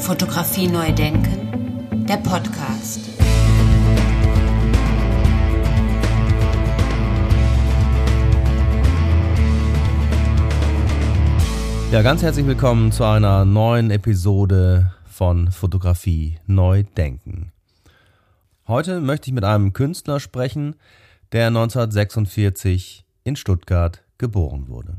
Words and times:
Fotografie 0.00 0.66
neu 0.66 0.92
denken, 0.92 2.06
der 2.08 2.16
Podcast. 2.16 3.00
Ja, 11.92 12.00
ganz 12.02 12.22
herzlich 12.22 12.46
willkommen 12.46 12.92
zu 12.92 13.04
einer 13.04 13.44
neuen 13.44 13.90
Episode 13.90 14.92
von 15.04 15.52
Fotografie 15.52 16.38
neu 16.46 16.82
denken. 16.96 17.52
Heute 18.66 19.00
möchte 19.00 19.28
ich 19.28 19.34
mit 19.34 19.44
einem 19.44 19.74
Künstler 19.74 20.18
sprechen, 20.18 20.76
der 21.32 21.48
1946 21.48 23.04
in 23.22 23.36
Stuttgart 23.36 24.02
geboren 24.16 24.68
wurde. 24.68 24.96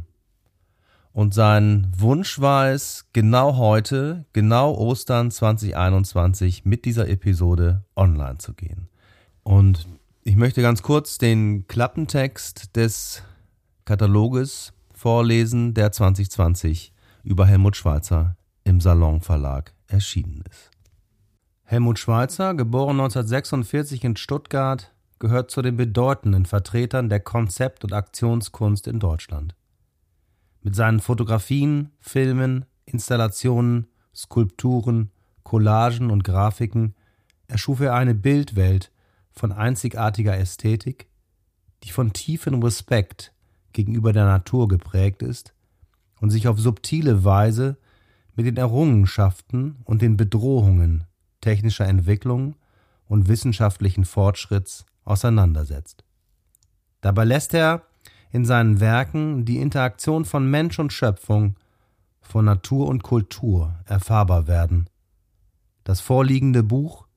Und 1.13 1.33
sein 1.33 1.91
Wunsch 1.97 2.39
war 2.39 2.69
es, 2.69 3.05
genau 3.11 3.57
heute, 3.57 4.25
genau 4.31 4.73
Ostern 4.75 5.29
2021 5.29 6.63
mit 6.63 6.85
dieser 6.85 7.09
Episode 7.09 7.83
online 7.95 8.37
zu 8.37 8.53
gehen. 8.53 8.87
Und 9.43 9.87
ich 10.23 10.37
möchte 10.37 10.61
ganz 10.61 10.83
kurz 10.83 11.17
den 11.17 11.67
Klappentext 11.67 12.75
des 12.75 13.23
Kataloges 13.85 14.71
vorlesen, 14.93 15.73
der 15.73 15.91
2020 15.91 16.93
über 17.23 17.45
Helmut 17.45 17.75
Schweitzer 17.75 18.37
im 18.63 18.79
Salon 18.79 19.21
Verlag 19.21 19.73
erschienen 19.87 20.43
ist. 20.49 20.71
Helmut 21.63 21.99
Schweitzer, 21.99 22.53
geboren 22.53 22.99
1946 22.99 24.03
in 24.03 24.15
Stuttgart, 24.15 24.93
gehört 25.19 25.51
zu 25.51 25.61
den 25.61 25.75
bedeutenden 25.75 26.45
Vertretern 26.45 27.09
der 27.09 27.19
Konzept- 27.19 27.83
und 27.83 27.93
Aktionskunst 27.93 28.87
in 28.87 28.99
Deutschland. 28.99 29.55
Mit 30.61 30.75
seinen 30.75 30.99
Fotografien, 30.99 31.91
Filmen, 31.99 32.65
Installationen, 32.85 33.87
Skulpturen, 34.13 35.11
Collagen 35.43 36.11
und 36.11 36.23
Grafiken 36.23 36.95
erschuf 37.47 37.79
er 37.79 37.95
eine 37.95 38.15
Bildwelt 38.15 38.91
von 39.31 39.51
einzigartiger 39.51 40.37
Ästhetik, 40.37 41.07
die 41.83 41.91
von 41.91 42.13
tiefem 42.13 42.61
Respekt 42.61 43.33
gegenüber 43.73 44.13
der 44.13 44.25
Natur 44.25 44.67
geprägt 44.67 45.23
ist 45.23 45.53
und 46.19 46.29
sich 46.29 46.47
auf 46.47 46.59
subtile 46.59 47.23
Weise 47.23 47.77
mit 48.35 48.45
den 48.45 48.57
Errungenschaften 48.57 49.77
und 49.83 50.01
den 50.01 50.17
Bedrohungen 50.17 51.05
technischer 51.41 51.87
Entwicklung 51.87 52.55
und 53.07 53.27
wissenschaftlichen 53.27 54.05
Fortschritts 54.05 54.85
auseinandersetzt. 55.03 56.03
Dabei 57.01 57.25
lässt 57.25 57.53
er 57.53 57.81
in 58.31 58.45
seinen 58.45 58.79
Werken 58.79 59.45
die 59.45 59.57
Interaktion 59.59 60.25
von 60.25 60.49
Mensch 60.49 60.79
und 60.79 60.93
Schöpfung, 60.93 61.55
von 62.21 62.45
Natur 62.45 62.87
und 62.87 63.03
Kultur 63.03 63.75
erfahrbar 63.85 64.47
werden. 64.47 64.89
Das 65.83 65.99
vorliegende 65.99 66.63
Buch 66.63 67.07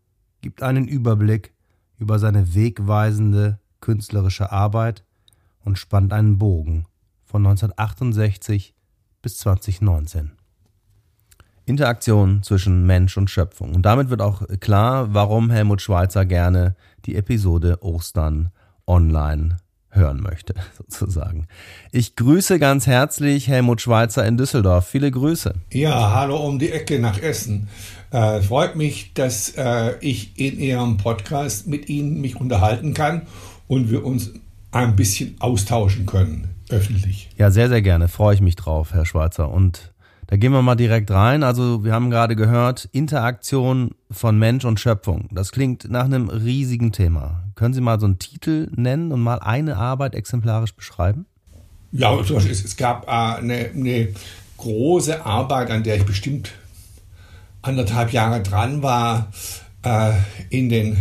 gibt 0.41 0.63
einen 0.63 0.89
Überblick 0.89 1.53
über 1.99 2.19
seine 2.19 2.55
wegweisende 2.55 3.61
künstlerische 3.81 4.51
Arbeit 4.51 5.05
und 5.65 5.79
spannt 5.79 6.13
einen 6.13 6.39
Bogen 6.39 6.87
von 7.25 7.47
1968 7.47 8.75
bis 9.23 9.39
2019. 9.39 10.33
Interaktion 11.67 12.43
zwischen 12.43 12.85
Mensch 12.85 13.17
und 13.17 13.31
Schöpfung. 13.31 13.75
Und 13.75 13.83
damit 13.83 14.11
wird 14.11 14.21
auch 14.21 14.43
klar, 14.61 15.15
warum 15.15 15.51
Helmut 15.51 15.81
Schweitzer 15.81 16.27
gerne 16.27 16.77
die 17.07 17.17
Episode 17.17 17.83
Ostern 17.83 18.51
online 18.87 19.57
hören 19.95 20.21
möchte, 20.21 20.55
sozusagen. 20.79 21.47
Ich 21.93 22.17
grüße 22.17 22.59
ganz 22.59 22.87
herzlich 22.87 23.49
Helmut 23.49 23.81
Schweizer 23.81 24.27
in 24.27 24.37
Düsseldorf. 24.37 24.87
Viele 24.87 25.11
Grüße. 25.11 25.55
Ja, 25.73 26.13
hallo 26.15 26.37
um 26.37 26.59
die 26.59 26.71
Ecke 26.71 26.99
nach 26.99 27.21
Essen. 27.21 27.69
Äh, 28.11 28.43
freut 28.43 28.77
mich, 28.77 29.13
dass 29.15 29.55
äh, 29.57 29.95
ich 30.01 30.39
in 30.39 30.59
Ihrem 30.59 30.97
Podcast 30.99 31.67
mit 31.67 31.89
Ihnen 31.89 32.21
mich 32.21 32.37
unterhalten 32.37 32.95
kann 32.95 33.23
und 33.67 33.91
wir 33.91 34.05
uns 34.05 34.33
ein 34.71 34.97
bisschen 34.97 35.37
austauschen 35.39 36.05
können, 36.07 36.49
öffentlich. 36.69 37.31
Ja, 37.37 37.51
sehr, 37.51 37.69
sehr 37.69 37.83
gerne. 37.83 38.09
Freue 38.09 38.35
ich 38.35 38.41
mich 38.41 38.57
drauf, 38.57 38.93
Herr 38.93 39.07
Schweizer. 39.07 39.51
Und 39.51 39.94
da 40.27 40.37
gehen 40.37 40.53
wir 40.53 40.63
mal 40.63 40.75
direkt 40.75 41.11
rein. 41.11 41.43
Also 41.43 41.85
wir 41.85 41.93
haben 41.93 42.11
gerade 42.11 42.37
gehört, 42.37 42.89
Interaktion 42.93 43.93
von 44.11 44.39
Mensch 44.39 44.65
und 44.65 44.81
Schöpfung. 44.81 45.29
Das 45.33 45.53
klingt 45.53 45.91
nach 45.91 46.05
einem 46.05 46.29
riesigen 46.29 46.93
Thema. 46.93 47.45
Können 47.55 47.75
Sie 47.75 47.81
mal 47.81 48.01
so 48.01 48.07
einen 48.07 48.19
Titel 48.19 48.69
nennen 48.75 49.13
und 49.13 49.21
mal 49.21 49.39
eine 49.39 49.77
Arbeit 49.77 50.15
exemplarisch 50.15 50.75
beschreiben? 50.75 51.27
Ja, 51.93 52.19
es, 52.19 52.77
gab 52.77 53.07
äh, 53.07 53.11
eine, 53.11 53.71
eine 53.75 54.09
große 54.57 55.25
Arbeit, 55.25 55.71
an 55.71 55.85
der 55.85 55.97
ich 55.97 56.05
bestimmt 56.05 56.53
anderthalb 57.63 58.13
Jahre 58.13 58.43
dran 58.43 58.83
war, 58.83 59.31
äh, 59.85 60.13
in 60.51 60.69
den 60.69 60.97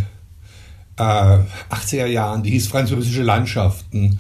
äh, 0.97 1.39
80er 1.71 2.05
Jahren, 2.05 2.43
die 2.43 2.51
hieß 2.51 2.67
Französische 2.67 3.23
Landschaften. 3.23 4.19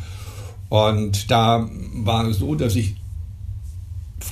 Und 0.69 1.29
da 1.29 1.69
war 1.93 2.27
es 2.27 2.37
so, 2.37 2.55
dass 2.55 2.75
ich 2.75 2.95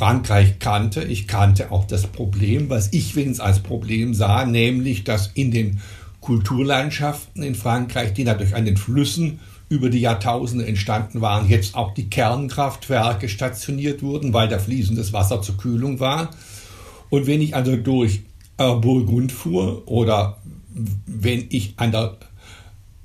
Frankreich 0.02 0.58
kannte. 0.58 1.04
Ich 1.04 1.28
kannte 1.28 1.72
auch 1.72 1.86
das 1.86 2.08
Problem, 2.08 2.72
was 2.72 2.92
ich 2.92 3.16
wenigstens 3.16 3.40
als 3.40 3.60
Problem 3.60 4.16
sah, 4.16 4.46
nämlich, 4.46 5.04
dass 5.04 5.28
in 5.36 5.52
den 5.52 5.80
Kulturlandschaften 6.22 7.44
in 7.44 7.54
Frankreich, 7.54 8.12
die 8.14 8.24
dadurch 8.24 8.56
an 8.56 8.66
den 8.66 8.78
Flüssen 8.78 9.42
über 9.70 9.92
die 9.92 10.00
Jahrtausende 10.00 10.66
entstanden 10.66 11.22
waren, 11.22 11.48
jetzt 11.48 11.76
auch 11.76 11.94
die 11.94 12.10
Kernkraftwerke 12.10 13.30
stationiert 13.30 14.02
wurden, 14.02 14.34
weil 14.34 14.48
da 14.48 14.58
fließendes 14.58 15.14
Wasser 15.14 15.44
zur 15.44 15.58
Kühlung 15.58 16.00
war. 16.00 16.32
Und 17.12 17.28
wenn 17.28 17.40
ich 17.40 17.56
also 17.56 17.76
durch 17.76 18.22
äh, 18.58 18.74
Burgund 18.74 19.32
fuhr 19.32 19.88
oder 19.88 20.40
wenn 21.06 21.46
ich 21.50 21.76
an 21.78 21.92
der 21.92 22.18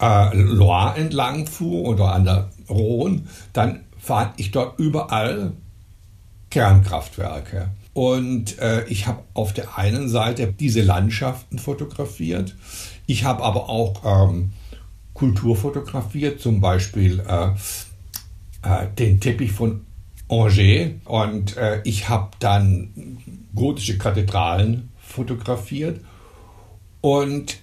äh, 0.01 0.35
Loire 0.35 0.97
entlang 0.97 1.47
fuhr 1.47 1.83
oder 1.87 2.15
an 2.15 2.25
der 2.25 2.49
Rhone, 2.71 3.25
dann 3.53 3.81
fand 3.99 4.41
ich 4.41 4.51
dort 4.51 4.79
überall 4.81 5.53
Kernkraftwerke. 6.57 7.69
Und 7.93 8.59
äh, 8.61 8.87
ich 8.87 9.07
habe 9.07 9.23
auf 9.35 9.53
der 9.53 9.77
einen 9.77 10.09
Seite 10.09 10.55
diese 10.59 10.81
Landschaften 10.81 11.59
fotografiert. 11.59 12.57
Ich 13.05 13.25
habe 13.25 13.45
aber 13.45 13.69
auch 13.69 14.31
ähm, 14.31 14.53
Kultur 15.13 15.55
fotografiert, 15.55 16.41
zum 16.41 16.63
Beispiel 16.63 17.23
äh, 17.29 17.49
äh, 18.63 18.87
den 18.99 19.21
Teppich 19.21 19.53
von 19.53 19.85
Angers. 20.31 20.93
Und 21.05 21.59
äh, 21.59 21.83
ich 21.85 22.09
habe 22.09 22.31
dann 22.39 23.19
gotische 23.55 23.99
Kathedralen 23.99 24.89
fotografiert. 24.99 26.01
Und 27.03 27.59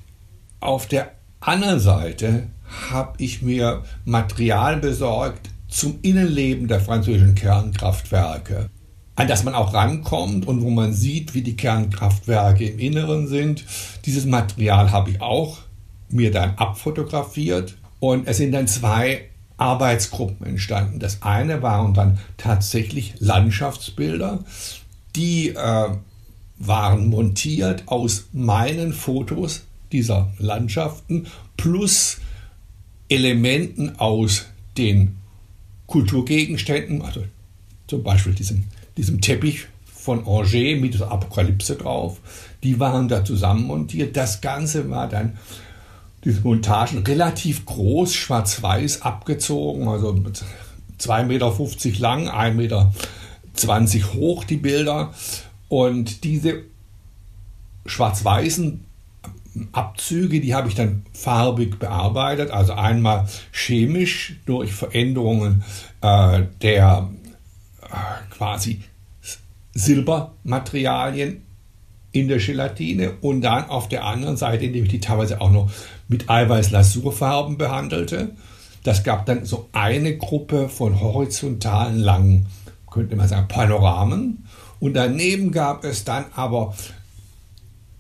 auf 0.60 0.86
der 0.86 1.14
anderen 1.40 1.80
Seite 1.80 2.44
habe 2.92 3.16
ich 3.18 3.42
mir 3.42 3.82
Material 4.06 4.78
besorgt 4.78 5.50
zum 5.74 5.98
Innenleben 6.04 6.68
der 6.68 6.80
französischen 6.80 7.34
Kernkraftwerke, 7.34 8.70
an 9.16 9.28
das 9.28 9.44
man 9.44 9.54
auch 9.54 9.74
rankommt 9.74 10.48
und 10.48 10.62
wo 10.62 10.70
man 10.70 10.94
sieht, 10.94 11.34
wie 11.34 11.42
die 11.42 11.56
Kernkraftwerke 11.56 12.66
im 12.66 12.80
Inneren 12.80 13.28
sind. 13.28 13.64
Dieses 14.06 14.26
Material 14.26 14.92
habe 14.92 15.12
ich 15.12 15.22
auch 15.22 15.60
mir 16.10 16.32
dann 16.32 16.56
abfotografiert 16.56 17.78
und 18.00 18.28
es 18.28 18.38
sind 18.38 18.52
dann 18.52 18.68
zwei 18.68 19.30
Arbeitsgruppen 19.58 20.46
entstanden. 20.46 21.00
Das 21.00 21.22
eine 21.22 21.62
waren 21.62 21.94
dann 21.94 22.20
tatsächlich 22.38 23.14
Landschaftsbilder, 23.20 24.44
die 25.16 25.50
äh, 25.50 25.90
waren 26.58 27.08
montiert 27.08 27.84
aus 27.88 28.28
meinen 28.32 28.94
Fotos 28.94 29.64
dieser 29.92 30.32
Landschaften 30.40 31.28
plus 31.56 32.20
Elementen 33.10 34.00
aus 34.00 34.48
den 34.78 35.18
Kulturgegenständen, 35.86 37.02
also 37.02 37.24
zum 37.88 38.02
Beispiel 38.02 38.34
diesem, 38.34 38.64
diesem 38.98 39.22
Teppich 39.22 39.68
von 39.86 40.26
Angers 40.28 40.52
mit 40.52 41.00
der 41.00 41.12
Apokalypse 41.12 41.76
drauf, 41.76 42.20
die 42.64 42.80
waren 42.80 43.08
da 43.08 43.24
zusammenmontiert. 43.24 44.18
Das 44.18 44.42
Ganze 44.42 44.90
war 44.90 45.08
dann, 45.08 45.38
diese 46.24 46.42
Montagen 46.42 47.00
relativ 47.00 47.66
groß, 47.66 48.14
schwarz-weiß 48.14 49.02
abgezogen, 49.02 49.88
also 49.88 50.18
2,50 51.00 51.26
Meter 51.26 52.00
lang, 52.00 52.30
1,20 52.30 52.54
Meter 52.54 54.14
hoch 54.14 54.44
die 54.44 54.58
Bilder. 54.58 55.14
Und 55.68 56.24
diese 56.24 56.64
schwarz-weißen 57.86 58.86
Abzüge, 59.72 60.40
die 60.40 60.56
habe 60.56 60.68
ich 60.68 60.76
dann 60.76 61.06
farbig 61.14 61.78
bearbeitet, 61.78 62.52
also 62.52 62.74
einmal 62.74 63.28
chemisch 63.52 64.38
durch 64.46 64.74
Veränderungen 64.74 65.64
äh, 66.02 66.44
der 66.62 67.10
quasi 68.30 68.82
Silbermaterialien 69.74 71.44
in 72.12 72.28
der 72.28 72.38
Gelatine 72.38 73.14
und 73.22 73.42
dann 73.42 73.70
auf 73.70 73.90
der 73.90 74.06
anderen 74.06 74.38
Seite, 74.38 74.66
indem 74.66 74.84
ich 74.84 74.92
die 74.92 75.00
teilweise 75.00 75.42
auch 75.42 75.52
noch 75.52 75.72
mit 76.08 76.30
Eiweiß-Lasurfarben 76.30 77.58
behandelte. 77.58 78.32
Das 78.84 79.04
gab 79.04 79.26
dann 79.26 79.46
so 79.46 79.70
eine 79.72 80.18
Gruppe 80.18 80.70
von 80.70 81.00
horizontalen 81.00 82.00
langen, 82.00 82.48
könnte 82.92 83.16
man 83.16 83.28
sagen, 83.28 83.48
Panoramen. 83.48 84.46
Und 84.80 84.94
daneben 84.94 85.52
gab 85.52 85.86
es 85.86 86.04
dann 86.04 86.26
aber 86.36 86.76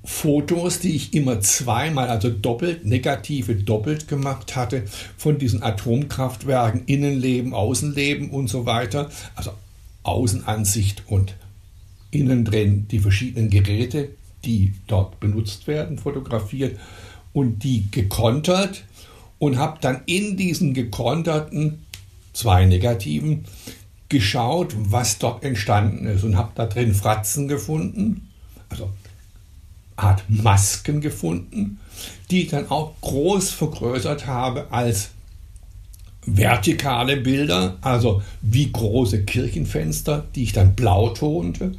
Fotos, 0.05 0.79
die 0.79 0.95
ich 0.95 1.13
immer 1.13 1.39
zweimal, 1.39 2.09
also 2.09 2.29
doppelt, 2.29 2.85
negative 2.85 3.55
doppelt 3.55 4.09
gemacht 4.09 4.55
hatte, 4.55 4.83
von 5.17 5.37
diesen 5.37 5.63
Atomkraftwerken, 5.63 6.83
Innenleben, 6.85 7.53
Außenleben 7.53 8.29
und 8.29 8.47
so 8.47 8.65
weiter. 8.65 9.09
Also 9.35 9.51
Außenansicht 10.03 11.03
und 11.07 11.35
innen 12.11 12.45
drin 12.45 12.87
die 12.89 12.99
verschiedenen 12.99 13.49
Geräte, 13.49 14.09
die 14.45 14.73
dort 14.87 15.19
benutzt 15.19 15.67
werden, 15.67 15.97
fotografiert 15.97 16.79
und 17.31 17.63
die 17.63 17.89
gekontert 17.89 18.83
und 19.39 19.57
habe 19.57 19.79
dann 19.81 20.01
in 20.05 20.37
diesen 20.37 20.73
gekonterten 20.73 21.85
zwei 22.33 22.65
negativen 22.65 23.45
geschaut, 24.09 24.75
was 24.77 25.17
dort 25.17 25.43
entstanden 25.43 26.05
ist 26.05 26.23
und 26.23 26.37
habe 26.37 26.51
da 26.55 26.65
drin 26.67 26.93
Fratzen 26.93 27.47
gefunden, 27.47 28.29
also 28.69 28.89
Art 29.95 30.23
Masken 30.27 31.01
gefunden, 31.01 31.79
die 32.29 32.43
ich 32.43 32.49
dann 32.49 32.69
auch 32.69 32.93
groß 33.01 33.51
vergrößert 33.51 34.27
habe 34.27 34.71
als 34.71 35.11
vertikale 36.25 37.17
Bilder, 37.17 37.77
also 37.81 38.21
wie 38.41 38.71
große 38.71 39.23
Kirchenfenster, 39.23 40.25
die 40.35 40.43
ich 40.43 40.53
dann 40.53 40.75
blau 40.75 41.09
tonte. 41.09 41.73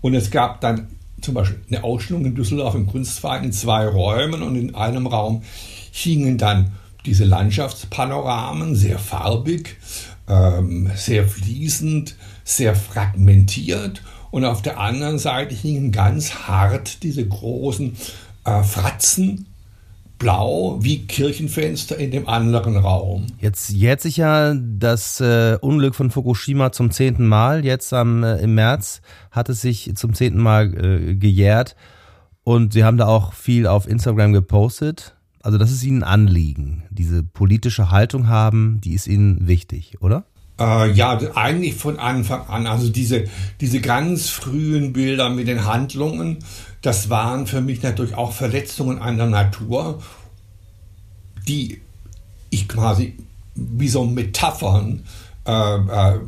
Und 0.00 0.14
es 0.14 0.30
gab 0.30 0.60
dann 0.60 0.88
zum 1.20 1.34
Beispiel 1.34 1.60
eine 1.68 1.84
Ausstellung 1.84 2.24
in 2.24 2.34
Düsseldorf 2.34 2.74
im 2.74 2.86
Kunstverein 2.86 3.44
in 3.44 3.52
zwei 3.52 3.86
Räumen 3.86 4.42
und 4.42 4.56
in 4.56 4.74
einem 4.74 5.06
Raum 5.06 5.42
hingen 5.92 6.38
dann 6.38 6.72
diese 7.06 7.24
Landschaftspanoramen, 7.24 8.74
sehr 8.74 8.98
farbig, 8.98 9.76
ähm, 10.28 10.90
sehr 10.94 11.26
fließend, 11.26 12.16
sehr 12.44 12.74
fragmentiert. 12.74 14.02
Und 14.30 14.44
auf 14.44 14.62
der 14.62 14.78
anderen 14.78 15.18
Seite 15.18 15.54
hingen 15.54 15.92
ganz 15.92 16.34
hart 16.34 17.02
diese 17.02 17.26
großen 17.26 17.96
äh, 18.44 18.62
Fratzen, 18.62 19.46
blau 20.20 20.78
wie 20.80 21.06
Kirchenfenster 21.06 21.96
in 21.96 22.12
dem 22.12 22.28
anderen 22.28 22.76
Raum. 22.76 23.26
Jetzt 23.40 23.70
jährt 23.70 24.00
sich 24.00 24.18
ja 24.18 24.54
das 24.54 25.20
äh, 25.20 25.58
Unglück 25.60 25.96
von 25.96 26.12
Fukushima 26.12 26.70
zum 26.70 26.92
zehnten 26.92 27.26
Mal. 27.26 27.64
Jetzt 27.64 27.92
am, 27.92 28.22
äh, 28.22 28.36
im 28.36 28.54
März 28.54 29.00
hat 29.32 29.48
es 29.48 29.60
sich 29.62 29.96
zum 29.96 30.14
zehnten 30.14 30.40
Mal 30.40 30.74
äh, 30.74 31.16
gejährt. 31.16 31.74
Und 32.44 32.72
Sie 32.72 32.84
haben 32.84 32.98
da 32.98 33.06
auch 33.06 33.32
viel 33.32 33.66
auf 33.66 33.88
Instagram 33.88 34.32
gepostet. 34.32 35.16
Also 35.42 35.56
das 35.56 35.72
ist 35.72 35.82
Ihnen 35.82 36.02
ein 36.02 36.20
Anliegen. 36.26 36.84
Diese 36.90 37.24
politische 37.24 37.90
Haltung 37.90 38.28
haben, 38.28 38.80
die 38.82 38.92
ist 38.92 39.06
Ihnen 39.06 39.48
wichtig, 39.48 39.96
oder? 40.00 40.26
Äh, 40.60 40.92
ja, 40.92 41.18
eigentlich 41.34 41.74
von 41.74 41.98
Anfang 41.98 42.46
an. 42.48 42.66
Also 42.66 42.90
diese, 42.90 43.24
diese 43.60 43.80
ganz 43.80 44.28
frühen 44.28 44.92
Bilder 44.92 45.30
mit 45.30 45.48
den 45.48 45.64
Handlungen, 45.64 46.38
das 46.82 47.08
waren 47.08 47.46
für 47.46 47.62
mich 47.62 47.82
natürlich 47.82 48.14
auch 48.14 48.32
Verletzungen 48.32 48.98
an 48.98 49.16
der 49.16 49.26
Natur, 49.26 50.02
die 51.48 51.80
ich 52.50 52.68
quasi 52.68 53.16
wie 53.54 53.88
so 53.88 54.04
Metaphern, 54.04 55.04
äh, 55.46 55.52
äh, 55.52 56.18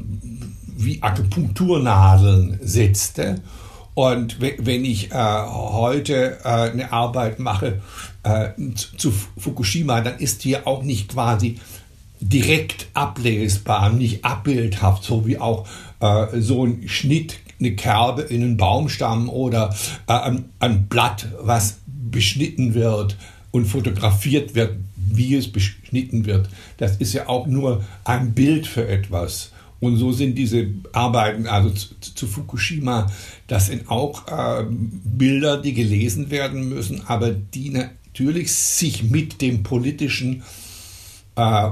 wie 0.76 1.02
Akupunkturnadeln 1.02 2.58
setzte. 2.62 3.42
Und 3.94 4.38
wenn 4.40 4.86
ich 4.86 5.12
äh, 5.12 5.14
heute 5.14 6.38
äh, 6.44 6.70
eine 6.70 6.92
Arbeit 6.92 7.38
mache 7.38 7.82
äh, 8.22 8.48
zu 8.96 9.12
Fukushima, 9.36 10.00
dann 10.00 10.18
ist 10.18 10.40
hier 10.40 10.66
auch 10.66 10.82
nicht 10.82 11.10
quasi 11.10 11.60
direkt 12.22 12.86
ablesbar, 12.94 13.92
nicht 13.92 14.24
abbildhaft, 14.24 15.02
so 15.02 15.26
wie 15.26 15.38
auch 15.38 15.66
äh, 16.00 16.40
so 16.40 16.64
ein 16.64 16.88
Schnitt, 16.88 17.38
eine 17.58 17.74
Kerbe 17.74 18.22
in 18.22 18.42
einen 18.42 18.56
Baumstamm 18.56 19.28
oder 19.28 19.74
äh, 20.06 20.12
ein, 20.12 20.44
ein 20.60 20.86
Blatt, 20.86 21.28
was 21.40 21.78
beschnitten 21.86 22.74
wird 22.74 23.16
und 23.50 23.66
fotografiert 23.66 24.54
wird, 24.54 24.76
wie 24.96 25.34
es 25.34 25.50
beschnitten 25.50 26.24
wird. 26.24 26.48
Das 26.76 26.96
ist 26.96 27.12
ja 27.12 27.28
auch 27.28 27.46
nur 27.46 27.84
ein 28.04 28.32
Bild 28.32 28.66
für 28.66 28.86
etwas. 28.86 29.50
Und 29.80 29.96
so 29.96 30.12
sind 30.12 30.36
diese 30.36 30.68
Arbeiten, 30.92 31.48
also 31.48 31.70
zu, 31.70 32.14
zu 32.14 32.26
Fukushima, 32.28 33.10
das 33.48 33.66
sind 33.66 33.90
auch 33.90 34.28
äh, 34.28 34.64
Bilder, 34.68 35.60
die 35.60 35.74
gelesen 35.74 36.30
werden 36.30 36.68
müssen, 36.68 37.02
aber 37.08 37.32
die 37.32 37.70
natürlich 37.70 38.52
sich 38.52 39.02
mit 39.02 39.42
dem 39.42 39.64
politischen 39.64 40.44
äh, 41.34 41.70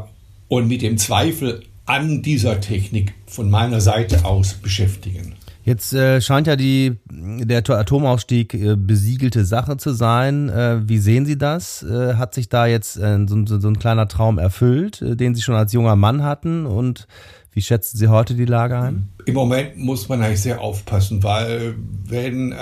und 0.51 0.67
mit 0.67 0.83
dem 0.83 0.99
Zweifel 0.99 1.63
an 1.87 2.23
dieser 2.23 2.61
Technik 2.61 3.15
von 3.27 3.49
meiner 3.49 3.81
Seite 3.81 4.25
aus 4.25 4.55
beschäftigen. 4.55 5.37
Jetzt 5.65 5.93
äh, 5.93 6.21
scheint 6.21 6.49
ja 6.49 6.57
die, 6.57 6.97
der 7.09 7.59
Atomausstieg 7.69 8.55
äh, 8.55 8.77
besiegelte 8.77 9.45
Sache 9.45 9.77
zu 9.77 9.93
sein. 9.93 10.49
Äh, 10.49 10.89
wie 10.89 10.99
sehen 10.99 11.25
Sie 11.25 11.39
das? 11.39 11.85
Äh, 11.85 12.15
hat 12.15 12.35
sich 12.35 12.49
da 12.49 12.67
jetzt 12.67 12.97
äh, 12.97 13.19
so, 13.29 13.47
so, 13.47 13.69
ein 13.69 13.79
kleiner 13.79 14.09
Traum 14.09 14.39
erfüllt, 14.39 15.01
äh, 15.03 15.15
den 15.15 15.37
Sie 15.37 15.43
schon 15.43 15.55
als 15.55 15.73
junger 15.73 15.95
Mann 15.95 16.25
hatten? 16.25 16.67
Und 16.67 17.07
wie 17.53 17.63
schätzen 17.63 17.97
Sie 17.97 18.09
heute 18.09 18.35
die 18.35 18.45
Lage 18.45 18.77
ein? 18.77 19.09
Im 19.27 19.35
Moment 19.35 19.77
muss 19.77 20.09
man 20.09 20.21
eigentlich 20.21 20.43
sehr 20.43 20.61
aufpassen, 20.61 21.23
weil 21.23 21.75
wenn 22.07 22.53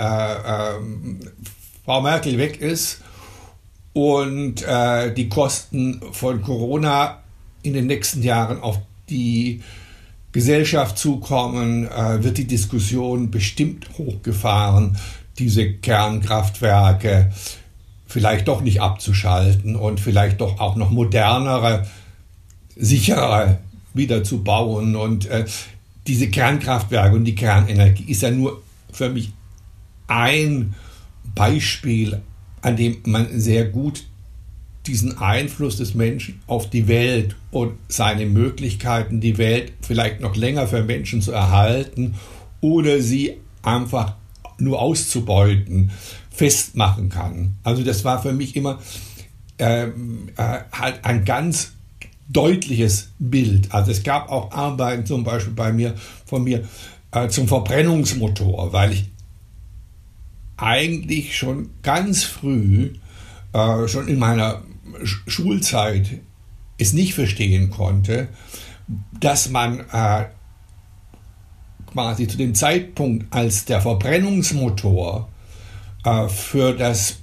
Frau 1.85 2.01
Merkel 2.01 2.37
weg 2.37 2.59
ist 2.59 3.01
und 3.93 4.65
die 5.15 5.29
Kosten 5.29 6.01
von 6.11 6.41
Corona 6.41 7.19
in 7.61 7.73
den 7.73 7.87
nächsten 7.87 8.21
Jahren 8.23 8.61
auf 8.61 8.79
die 9.09 9.61
Gesellschaft 10.31 10.97
zukommen, 10.97 11.87
äh, 11.87 12.23
wird 12.23 12.37
die 12.37 12.47
Diskussion 12.47 13.31
bestimmt 13.31 13.87
hochgefahren, 13.97 14.97
diese 15.37 15.73
Kernkraftwerke 15.73 17.31
vielleicht 18.05 18.47
doch 18.47 18.61
nicht 18.61 18.81
abzuschalten 18.81 19.75
und 19.75 19.99
vielleicht 19.99 20.41
doch 20.41 20.59
auch 20.59 20.75
noch 20.75 20.89
modernere, 20.89 21.87
sichere 22.75 23.59
wieder 23.93 24.23
zu 24.23 24.43
bauen. 24.43 24.95
Und 24.95 25.27
äh, 25.27 25.45
diese 26.07 26.29
Kernkraftwerke 26.29 27.15
und 27.15 27.25
die 27.25 27.35
Kernenergie 27.35 28.05
ist 28.07 28.23
ja 28.23 28.31
nur 28.31 28.61
für 28.91 29.09
mich 29.09 29.31
ein 30.07 30.73
Beispiel, 31.35 32.21
an 32.61 32.75
dem 32.75 32.97
man 33.05 33.27
sehr 33.39 33.65
gut 33.65 34.05
diesen 34.87 35.17
Einfluss 35.17 35.77
des 35.77 35.93
Menschen 35.93 36.41
auf 36.47 36.69
die 36.69 36.87
Welt 36.87 37.35
und 37.51 37.73
seine 37.87 38.25
Möglichkeiten, 38.25 39.21
die 39.21 39.37
Welt 39.37 39.73
vielleicht 39.81 40.21
noch 40.21 40.35
länger 40.35 40.67
für 40.67 40.83
Menschen 40.83 41.21
zu 41.21 41.31
erhalten 41.31 42.15
oder 42.61 43.01
sie 43.01 43.37
einfach 43.61 44.15
nur 44.57 44.81
auszubeuten, 44.81 45.91
festmachen 46.31 47.09
kann. 47.09 47.55
Also 47.63 47.83
das 47.83 48.05
war 48.05 48.21
für 48.21 48.33
mich 48.33 48.55
immer 48.55 48.79
ähm, 49.57 50.29
äh, 50.37 50.59
halt 50.71 51.03
ein 51.03 51.25
ganz 51.25 51.73
deutliches 52.29 53.09
Bild. 53.19 53.73
Also 53.73 53.91
es 53.91 54.03
gab 54.03 54.29
auch 54.29 54.51
Arbeiten 54.51 55.05
zum 55.05 55.23
Beispiel 55.23 55.53
bei 55.53 55.73
mir 55.73 55.95
von 56.25 56.43
mir 56.43 56.63
äh, 57.11 57.27
zum 57.27 57.47
Verbrennungsmotor, 57.47 58.71
weil 58.71 58.93
ich 58.93 59.05
eigentlich 60.57 61.37
schon 61.37 61.69
ganz 61.83 62.23
früh, 62.23 62.91
äh, 63.53 63.87
schon 63.87 64.07
in 64.07 64.19
meiner 64.19 64.63
Schulzeit 65.03 66.19
es 66.77 66.93
nicht 66.93 67.13
verstehen 67.13 67.69
konnte, 67.69 68.29
dass 69.19 69.49
man 69.49 69.81
äh, 69.91 70.25
quasi 71.91 72.27
zu 72.27 72.37
dem 72.37 72.55
Zeitpunkt, 72.55 73.33
als 73.33 73.65
der 73.65 73.81
Verbrennungsmotor 73.81 75.29
äh, 76.05 76.27
für 76.27 76.73
das 76.73 77.17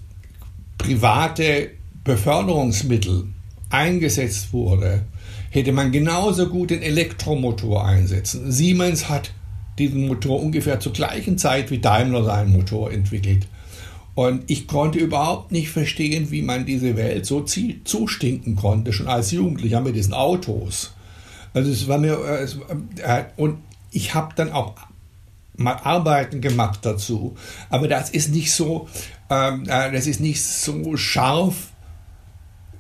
private 0.79 1.71
Beförderungsmittel 2.05 3.29
eingesetzt 3.71 4.53
wurde, 4.53 5.05
hätte 5.51 5.73
man 5.73 5.91
genauso 5.91 6.49
gut 6.49 6.71
den 6.71 6.83
Elektromotor 6.83 7.85
einsetzen. 7.85 8.53
Siemens 8.53 9.09
hat 9.09 9.33
diesen 9.79 10.07
Motor 10.07 10.43
ungefähr 10.43 10.81
zur 10.81 10.93
gleichen 10.93 11.39
Zeit 11.39 11.71
wie 11.71 11.79
Daimler 11.79 12.25
seinen 12.25 12.53
Motor 12.53 12.93
entwickelt. 12.93 13.47
Und 14.17 14.51
ich 14.51 14.67
konnte 14.67 14.99
überhaupt 14.99 15.53
nicht 15.53 15.69
verstehen, 15.69 16.31
wie 16.31 16.41
man 16.41 16.65
diese 16.65 16.97
Welt 16.97 17.27
so 17.27 17.43
zustinken 17.43 18.57
konnte, 18.57 18.95
schon 18.95 19.09
als 19.09 19.31
Jugendlicher 19.31 19.83
mit 19.83 19.95
diesen 19.95 20.15
Autos. 20.15 20.95
Also 21.53 21.71
es 21.71 21.87
war 21.87 21.99
mir, 21.99 22.19
äh, 22.25 22.43
es, 22.43 22.57
äh, 23.03 23.25
und 23.37 23.59
ich 23.91 24.15
habe 24.15 24.33
dann 24.35 24.53
auch 24.53 24.75
mal 25.55 25.75
Arbeiten 25.75 26.41
gemacht 26.41 26.81
dazu, 26.83 27.37
aber 27.69 27.89
das 27.89 28.09
ist 28.09 28.33
nicht 28.33 28.53
so, 28.53 28.89
ähm, 29.29 29.65
äh, 29.69 29.93
das 29.93 30.07
ist 30.07 30.21
nicht 30.21 30.43
so 30.43 30.97
scharf 30.97 31.73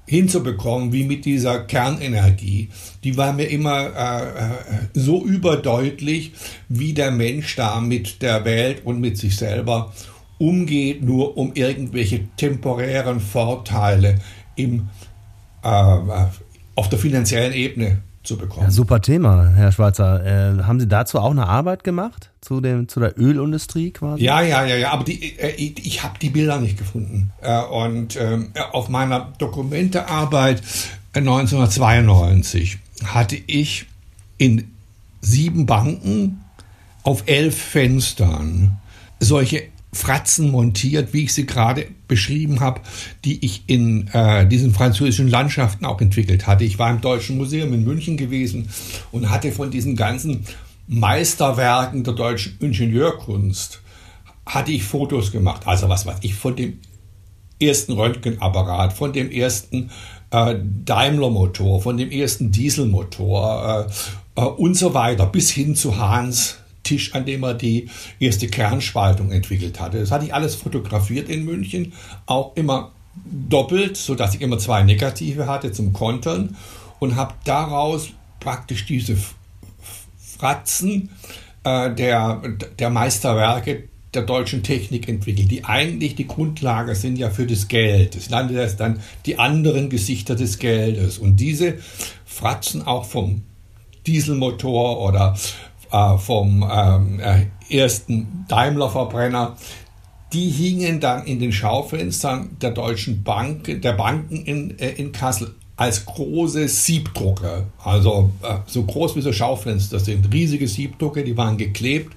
hinzubekommen 0.06 0.92
wie 0.92 1.04
mit 1.04 1.26
dieser 1.26 1.64
Kernenergie. 1.64 2.70
Die 3.04 3.18
war 3.18 3.34
mir 3.34 3.46
immer 3.46 3.94
äh, 3.94 4.54
so 4.94 5.22
überdeutlich, 5.22 6.32
wie 6.70 6.94
der 6.94 7.10
Mensch 7.10 7.56
da 7.56 7.80
mit 7.82 8.22
der 8.22 8.46
Welt 8.46 8.86
und 8.86 9.00
mit 9.00 9.18
sich 9.18 9.36
selber 9.36 9.92
umgeht, 10.38 11.02
nur 11.02 11.36
um 11.36 11.52
irgendwelche 11.54 12.28
temporären 12.36 13.20
Vorteile 13.20 14.16
im, 14.54 14.88
äh, 15.62 15.68
auf 16.74 16.88
der 16.88 16.98
finanziellen 16.98 17.52
Ebene 17.52 17.98
zu 18.26 18.36
bekommen. 18.36 18.66
Ja, 18.66 18.70
super 18.70 19.00
Thema, 19.00 19.52
Herr 19.54 19.72
Schwarzer. 19.72 20.24
Äh, 20.58 20.62
haben 20.64 20.80
Sie 20.80 20.88
dazu 20.88 21.18
auch 21.18 21.30
eine 21.30 21.46
Arbeit 21.46 21.84
gemacht? 21.84 22.30
Zu, 22.40 22.60
dem, 22.60 22.88
zu 22.88 23.00
der 23.00 23.18
Ölindustrie 23.18 23.92
quasi? 23.92 24.22
Ja, 24.22 24.40
ja, 24.42 24.64
ja, 24.64 24.76
ja, 24.76 24.90
aber 24.90 25.04
die, 25.04 25.38
äh, 25.38 25.54
ich, 25.56 25.84
ich 25.86 26.02
habe 26.02 26.18
die 26.18 26.30
Bilder 26.30 26.60
nicht 26.60 26.76
gefunden. 26.76 27.32
Äh, 27.40 27.62
und 27.62 28.16
ähm, 28.16 28.50
auf 28.72 28.88
meiner 28.88 29.32
Dokumentearbeit 29.38 30.62
1992 31.14 32.78
hatte 33.04 33.36
ich 33.46 33.86
in 34.38 34.70
sieben 35.20 35.66
Banken 35.66 36.44
auf 37.02 37.24
elf 37.26 37.56
Fenstern 37.56 38.76
solche 39.18 39.62
Fratzen 39.92 40.50
montiert, 40.50 41.12
wie 41.12 41.24
ich 41.24 41.34
sie 41.34 41.46
gerade 41.46 41.86
beschrieben 42.08 42.60
habe, 42.60 42.80
die 43.24 43.44
ich 43.44 43.64
in 43.66 44.08
äh, 44.08 44.46
diesen 44.46 44.72
französischen 44.72 45.28
Landschaften 45.28 45.84
auch 45.84 46.00
entwickelt 46.00 46.46
hatte. 46.46 46.64
Ich 46.64 46.78
war 46.78 46.90
im 46.90 47.00
Deutschen 47.00 47.36
Museum 47.36 47.72
in 47.72 47.84
München 47.84 48.16
gewesen 48.16 48.68
und 49.10 49.30
hatte 49.30 49.52
von 49.52 49.70
diesen 49.70 49.96
ganzen 49.96 50.44
Meisterwerken 50.86 52.04
der 52.04 52.14
deutschen 52.14 52.56
Ingenieurkunst 52.60 53.80
hatte 54.44 54.70
ich 54.70 54.84
Fotos 54.84 55.32
gemacht. 55.32 55.66
Also 55.66 55.88
was 55.88 56.06
weiß 56.06 56.18
ich 56.20 56.34
von 56.34 56.54
dem 56.54 56.78
ersten 57.60 57.92
Röntgenapparat, 57.92 58.92
von 58.92 59.12
dem 59.12 59.30
ersten 59.30 59.90
äh, 60.30 60.56
Daimler-Motor, 60.84 61.82
von 61.82 61.96
dem 61.96 62.10
ersten 62.10 62.52
Dieselmotor 62.52 63.88
äh, 64.36 64.40
äh, 64.40 64.44
und 64.44 64.74
so 64.74 64.94
weiter, 64.94 65.26
bis 65.26 65.50
hin 65.50 65.74
zu 65.74 65.96
Hahns 65.96 66.58
Tisch, 66.86 67.14
an 67.14 67.26
dem 67.26 67.42
er 67.42 67.54
die 67.54 67.88
erste 68.18 68.48
Kernspaltung 68.48 69.30
entwickelt 69.30 69.80
hatte. 69.80 69.98
Das 69.98 70.10
hatte 70.10 70.24
ich 70.24 70.34
alles 70.34 70.54
fotografiert 70.54 71.28
in 71.28 71.44
München, 71.44 71.92
auch 72.26 72.56
immer 72.56 72.92
doppelt, 73.24 73.96
sodass 73.96 74.34
ich 74.34 74.40
immer 74.40 74.58
zwei 74.58 74.82
Negative 74.82 75.46
hatte 75.46 75.72
zum 75.72 75.92
Kontern 75.92 76.56
und 76.98 77.16
habe 77.16 77.34
daraus 77.44 78.10
praktisch 78.40 78.86
diese 78.86 79.16
Fratzen 80.38 81.10
äh, 81.64 81.94
der, 81.94 82.42
der 82.78 82.90
Meisterwerke 82.90 83.84
der 84.14 84.22
deutschen 84.22 84.62
Technik 84.62 85.08
entwickelt, 85.08 85.50
die 85.50 85.64
eigentlich 85.64 86.14
die 86.14 86.26
Grundlage 86.26 86.94
sind 86.94 87.18
ja 87.18 87.30
für 87.30 87.46
das 87.46 87.68
Geld. 87.68 88.16
Das 88.16 88.30
nannte 88.30 88.54
das 88.54 88.76
dann 88.76 89.00
die 89.26 89.38
anderen 89.38 89.90
Gesichter 89.90 90.34
des 90.34 90.58
Geldes. 90.58 91.18
Und 91.18 91.36
diese 91.36 91.74
Fratzen 92.24 92.86
auch 92.86 93.04
vom 93.04 93.42
Dieselmotor 94.06 95.02
oder 95.02 95.36
äh, 95.90 96.18
vom 96.18 96.68
ähm, 96.70 97.20
äh, 97.20 97.46
ersten 97.70 98.44
Daimler-Verbrenner, 98.48 99.56
die 100.32 100.50
hingen 100.50 101.00
dann 101.00 101.24
in 101.24 101.38
den 101.38 101.52
Schaufenstern 101.52 102.56
der 102.60 102.72
deutschen 102.72 103.22
Bank, 103.22 103.80
der 103.82 103.92
Banken 103.92 104.44
in, 104.44 104.78
äh, 104.78 104.90
in 104.90 105.12
Kassel 105.12 105.54
als 105.76 106.06
große 106.06 106.68
Siebdrucke. 106.68 107.66
Also 107.84 108.30
so 108.64 108.82
groß 108.82 109.14
wie 109.14 109.20
so 109.20 109.30
Schaufenster 109.30 110.00
sind. 110.00 110.32
Riesige 110.32 110.66
Siebdrucke, 110.68 111.22
die 111.22 111.36
waren 111.36 111.58
geklebt 111.58 112.14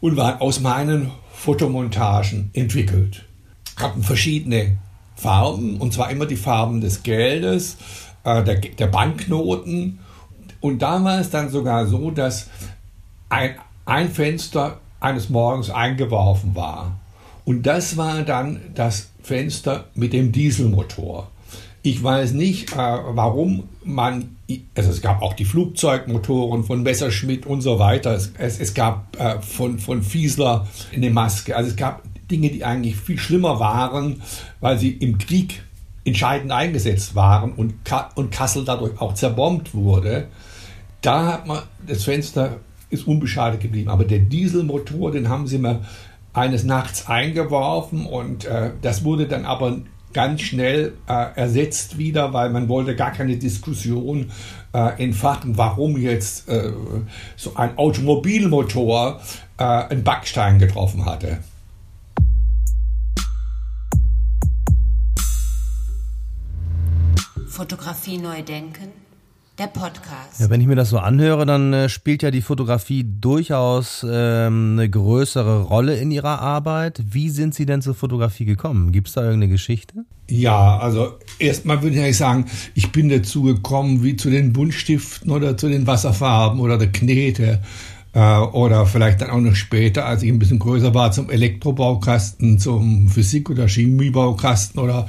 und 0.00 0.16
waren 0.16 0.40
aus 0.40 0.58
meinen 0.58 1.12
Fotomontagen 1.32 2.50
entwickelt. 2.54 3.24
Hatten 3.76 4.02
verschiedene 4.02 4.76
Farben, 5.14 5.76
und 5.76 5.92
zwar 5.92 6.10
immer 6.10 6.26
die 6.26 6.34
Farben 6.34 6.80
des 6.80 7.04
Geldes, 7.04 7.76
der, 8.24 8.42
der 8.42 8.86
Banknoten 8.88 10.00
und 10.60 10.82
da 10.82 11.02
war 11.04 11.20
es 11.20 11.30
dann 11.30 11.50
sogar 11.50 11.86
so, 11.86 12.10
dass 12.10 12.48
ein, 13.28 13.54
ein 13.84 14.10
Fenster 14.10 14.78
eines 15.00 15.28
Morgens 15.28 15.70
eingeworfen 15.70 16.54
war. 16.54 16.98
Und 17.44 17.62
das 17.64 17.96
war 17.96 18.22
dann 18.22 18.60
das 18.74 19.10
Fenster 19.22 19.86
mit 19.94 20.12
dem 20.12 20.32
Dieselmotor. 20.32 21.30
Ich 21.82 22.02
weiß 22.02 22.32
nicht, 22.32 22.72
äh, 22.72 22.76
warum 22.76 23.68
man, 23.84 24.36
also 24.74 24.90
es 24.90 25.00
gab 25.00 25.22
auch 25.22 25.32
die 25.32 25.44
Flugzeugmotoren 25.44 26.64
von 26.64 26.82
Messerschmitt 26.82 27.46
und 27.46 27.62
so 27.62 27.78
weiter. 27.78 28.14
Es, 28.14 28.32
es, 28.36 28.60
es 28.60 28.74
gab 28.74 29.18
äh, 29.18 29.40
von, 29.40 29.78
von 29.78 30.02
Fiesler 30.02 30.66
eine 30.94 31.10
Maske. 31.10 31.56
Also 31.56 31.70
es 31.70 31.76
gab 31.76 32.02
Dinge, 32.30 32.50
die 32.50 32.64
eigentlich 32.64 32.96
viel 32.96 33.18
schlimmer 33.18 33.60
waren, 33.60 34.20
weil 34.60 34.78
sie 34.78 34.90
im 34.90 35.16
Krieg 35.18 35.62
entscheidend 36.04 36.52
eingesetzt 36.52 37.14
waren 37.14 37.52
und, 37.52 37.74
und 38.14 38.30
Kassel 38.30 38.64
dadurch 38.64 39.00
auch 39.00 39.14
zerbombt 39.14 39.74
wurde. 39.74 40.28
Da 41.00 41.26
hat 41.26 41.46
man, 41.46 41.62
das 41.86 42.04
Fenster 42.04 42.58
ist 42.90 43.06
unbeschadet 43.06 43.60
geblieben, 43.60 43.88
aber 43.88 44.04
der 44.04 44.18
Dieselmotor, 44.18 45.12
den 45.12 45.28
haben 45.28 45.46
sie 45.46 45.58
mir 45.58 45.82
eines 46.32 46.64
Nachts 46.64 47.08
eingeworfen 47.08 48.06
und 48.06 48.44
äh, 48.44 48.72
das 48.82 49.04
wurde 49.04 49.26
dann 49.26 49.44
aber 49.44 49.78
ganz 50.12 50.40
schnell 50.40 50.94
äh, 51.06 51.26
ersetzt 51.36 51.98
wieder, 51.98 52.32
weil 52.32 52.50
man 52.50 52.68
wollte 52.68 52.96
gar 52.96 53.12
keine 53.12 53.36
Diskussion 53.36 54.30
äh, 54.72 55.02
entfachen, 55.02 55.56
warum 55.56 55.96
jetzt 55.98 56.48
äh, 56.48 56.72
so 57.36 57.54
ein 57.54 57.76
Automobilmotor 57.76 59.20
äh, 59.58 59.64
einen 59.64 60.02
Backstein 60.02 60.58
getroffen 60.58 61.04
hatte. 61.04 61.38
Fotografie 67.48 68.18
neu 68.18 68.42
denken 68.42 69.07
der 69.58 69.66
Podcast. 69.66 70.38
Ja, 70.38 70.50
wenn 70.50 70.60
ich 70.60 70.66
mir 70.66 70.76
das 70.76 70.90
so 70.90 70.98
anhöre, 70.98 71.44
dann 71.44 71.72
äh, 71.72 71.88
spielt 71.88 72.22
ja 72.22 72.30
die 72.30 72.42
Fotografie 72.42 73.04
durchaus 73.04 74.06
ähm, 74.08 74.78
eine 74.78 74.88
größere 74.88 75.62
Rolle 75.62 75.96
in 75.96 76.10
Ihrer 76.10 76.40
Arbeit. 76.40 77.02
Wie 77.10 77.28
sind 77.28 77.54
Sie 77.54 77.66
denn 77.66 77.82
zur 77.82 77.94
Fotografie 77.94 78.44
gekommen? 78.44 78.92
Gibt 78.92 79.08
es 79.08 79.14
da 79.14 79.22
irgendeine 79.22 79.50
Geschichte? 79.50 80.04
Ja, 80.30 80.78
also 80.78 81.18
erstmal 81.38 81.82
würde 81.82 81.96
ich 81.96 82.02
eigentlich 82.02 82.16
sagen, 82.16 82.46
ich 82.74 82.92
bin 82.92 83.08
dazu 83.08 83.42
gekommen 83.42 84.04
wie 84.04 84.16
zu 84.16 84.30
den 84.30 84.52
Buntstiften 84.52 85.30
oder 85.32 85.56
zu 85.56 85.68
den 85.68 85.86
Wasserfarben 85.86 86.60
oder 86.60 86.78
der 86.78 86.92
Knete 86.92 87.60
äh, 88.12 88.38
oder 88.38 88.86
vielleicht 88.86 89.22
dann 89.22 89.30
auch 89.30 89.40
noch 89.40 89.56
später, 89.56 90.06
als 90.06 90.22
ich 90.22 90.30
ein 90.30 90.38
bisschen 90.38 90.60
größer 90.60 90.94
war, 90.94 91.10
zum 91.10 91.30
Elektrobaukasten, 91.30 92.58
zum 92.58 93.08
Physik- 93.08 93.50
oder 93.50 93.66
Chemiebaukasten 93.66 94.80
oder 94.80 95.08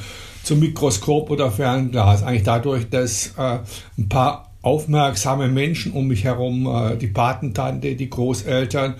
zum 0.50 0.62
Mikroskop 0.62 1.29
oder 1.29 1.51
Fernglas. 1.51 2.24
Eigentlich 2.24 2.41
dadurch, 2.41 2.89
dass 2.89 3.36
äh, 3.38 3.60
ein 4.00 4.10
paar 4.10 4.51
aufmerksame 4.63 5.48
Menschen 5.48 5.91
um 5.91 6.08
mich 6.08 6.24
herum, 6.24 6.65
äh, 6.65 6.98
die 6.98 7.06
Patentante, 7.06 7.96
die 7.96 8.10
Großeltern, 8.10 8.96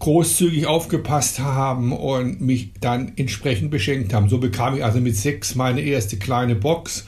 großzügig 0.00 0.66
aufgepasst 0.66 1.38
haben 1.38 1.92
und 1.92 2.40
mich 2.40 2.72
dann 2.80 3.12
entsprechend 3.14 3.70
beschenkt 3.70 4.12
haben. 4.12 4.28
So 4.28 4.38
bekam 4.38 4.76
ich 4.76 4.84
also 4.84 5.00
mit 5.00 5.16
sechs 5.16 5.54
meine 5.54 5.80
erste 5.80 6.16
kleine 6.16 6.56
Box 6.56 7.06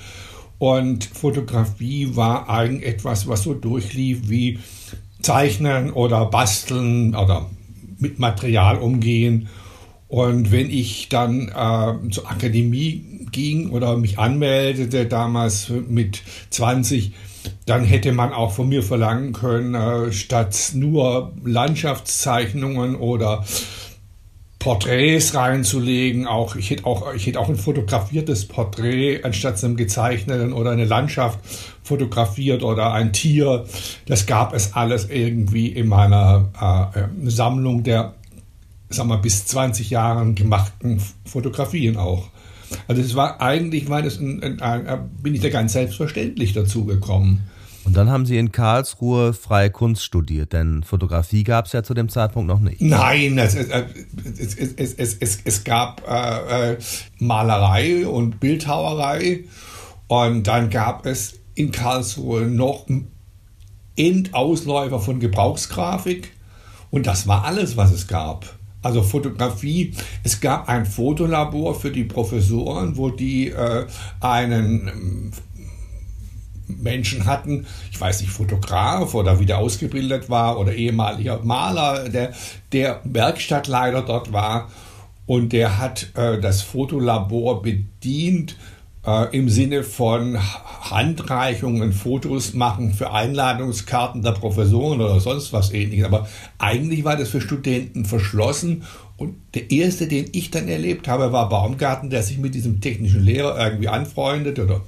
und 0.58 1.04
Fotografie 1.04 2.14
war 2.14 2.48
eigentlich 2.48 2.86
etwas, 2.86 3.26
was 3.26 3.42
so 3.42 3.52
durchlief 3.52 4.28
wie 4.28 4.60
Zeichnen 5.22 5.90
oder 5.90 6.26
Basteln 6.26 7.16
oder 7.16 7.50
mit 7.98 8.20
Material 8.20 8.78
umgehen. 8.78 9.48
Und 10.06 10.52
wenn 10.52 10.70
ich 10.70 11.08
dann 11.08 11.48
äh, 11.48 12.10
zur 12.10 12.30
Akademie 12.30 13.11
ging 13.32 13.70
oder 13.70 13.96
mich 13.96 14.18
anmeldete, 14.18 15.06
damals 15.06 15.70
mit 15.88 16.22
20, 16.50 17.12
dann 17.66 17.84
hätte 17.84 18.12
man 18.12 18.32
auch 18.32 18.52
von 18.52 18.68
mir 18.68 18.82
verlangen 18.82 19.32
können, 19.32 19.74
äh, 19.74 20.12
statt 20.12 20.72
nur 20.74 21.32
Landschaftszeichnungen 21.44 22.94
oder 22.94 23.44
Porträts 24.62 25.34
reinzulegen, 25.34 26.28
auch 26.28 26.54
ich 26.54 26.70
hätte 26.70 26.86
auch 26.86 27.12
ich 27.14 27.26
hätte 27.26 27.40
auch 27.40 27.48
ein 27.48 27.56
fotografiertes 27.56 28.46
Porträt 28.46 29.24
anstatt 29.24 29.62
einem 29.64 29.76
gezeichneten 29.76 30.52
oder 30.52 30.70
eine 30.70 30.84
Landschaft 30.84 31.40
fotografiert 31.82 32.62
oder 32.62 32.92
ein 32.92 33.12
Tier. 33.12 33.64
Das 34.06 34.26
gab 34.26 34.54
es 34.54 34.74
alles 34.74 35.10
irgendwie 35.10 35.66
in 35.66 35.88
meiner 35.88 36.92
äh, 36.94 37.00
äh 37.00 37.08
Sammlung 37.28 37.82
der, 37.82 38.14
sag 38.88 39.06
mal, 39.06 39.16
bis 39.16 39.46
20 39.46 39.90
Jahren 39.90 40.36
gemachten 40.36 41.02
Fotografien 41.24 41.96
auch. 41.96 42.28
Also 42.92 43.00
es 43.00 43.14
war 43.14 43.40
eigentlich, 43.40 43.88
war 43.88 44.02
das 44.02 44.18
ein, 44.18 44.42
ein, 44.42 44.60
ein, 44.60 45.10
bin 45.22 45.34
ich 45.34 45.40
da 45.40 45.48
ganz 45.48 45.72
selbstverständlich 45.72 46.52
dazu 46.52 46.84
gekommen. 46.84 47.40
Und 47.84 47.96
dann 47.96 48.10
haben 48.10 48.26
Sie 48.26 48.36
in 48.36 48.52
Karlsruhe 48.52 49.32
freie 49.32 49.70
Kunst 49.70 50.04
studiert, 50.04 50.52
denn 50.52 50.82
Fotografie 50.82 51.42
gab 51.42 51.64
es 51.64 51.72
ja 51.72 51.82
zu 51.82 51.94
dem 51.94 52.10
Zeitpunkt 52.10 52.48
noch 52.48 52.60
nicht. 52.60 52.82
Nein, 52.82 53.38
es, 53.38 53.54
es, 53.54 54.74
es, 54.76 55.14
es, 55.14 55.38
es, 55.42 55.64
gab 55.64 56.06
äh, 56.06 56.72
äh, 56.72 56.78
Malerei 57.18 58.06
und 58.06 58.40
Bildhauerei 58.40 59.44
und 60.08 60.46
dann 60.46 60.68
gab 60.68 61.06
es 61.06 61.38
in 61.54 61.72
Karlsruhe 61.72 62.42
noch 62.42 62.86
Endausläufer 63.96 65.00
von 65.00 65.18
Gebrauchsgrafik 65.18 66.30
und 66.90 67.06
das 67.06 67.26
war 67.26 67.46
alles, 67.46 67.78
was 67.78 67.90
es 67.90 68.06
gab. 68.06 68.54
Also 68.82 69.02
Fotografie. 69.02 69.94
Es 70.24 70.40
gab 70.40 70.68
ein 70.68 70.86
Fotolabor 70.86 71.74
für 71.74 71.90
die 71.90 72.04
Professoren, 72.04 72.96
wo 72.96 73.10
die 73.10 73.50
äh, 73.50 73.86
einen 74.20 74.88
ähm, 74.88 75.32
Menschen 76.66 77.26
hatten, 77.26 77.66
ich 77.90 78.00
weiß 78.00 78.20
nicht, 78.20 78.32
Fotograf 78.32 79.14
oder 79.14 79.38
wieder 79.38 79.58
ausgebildet 79.58 80.30
war 80.30 80.58
oder 80.58 80.74
ehemaliger 80.74 81.40
Maler, 81.42 82.08
der, 82.08 82.32
der 82.72 83.00
Werkstattleiter 83.04 84.02
dort 84.02 84.32
war 84.32 84.68
und 85.26 85.52
der 85.52 85.78
hat 85.78 86.08
äh, 86.14 86.40
das 86.40 86.62
Fotolabor 86.62 87.62
bedient 87.62 88.56
äh, 89.06 89.36
im 89.36 89.48
Sinne 89.48 89.82
von 89.82 90.38
Handreichungen, 90.90 91.92
Fotos 91.92 92.54
machen 92.54 92.92
für 92.92 93.12
Einladungskarten 93.12 94.22
der 94.22 94.32
Professoren 94.32 95.00
oder 95.00 95.20
sonst 95.20 95.52
was 95.52 95.72
ähnliches. 95.72 96.06
Aber 96.06 96.28
eigentlich 96.58 97.04
war 97.04 97.16
das 97.16 97.30
für 97.30 97.40
Studenten 97.40 98.04
verschlossen. 98.04 98.84
Und 99.16 99.36
der 99.54 99.70
erste, 99.70 100.08
den 100.08 100.26
ich 100.32 100.50
dann 100.50 100.68
erlebt 100.68 101.08
habe, 101.08 101.32
war 101.32 101.48
Baumgarten, 101.48 102.10
der 102.10 102.22
sich 102.22 102.38
mit 102.38 102.54
diesem 102.54 102.80
technischen 102.80 103.22
Lehrer 103.22 103.58
irgendwie 103.58 103.88
anfreundet 103.88 104.58
oder 104.58 104.80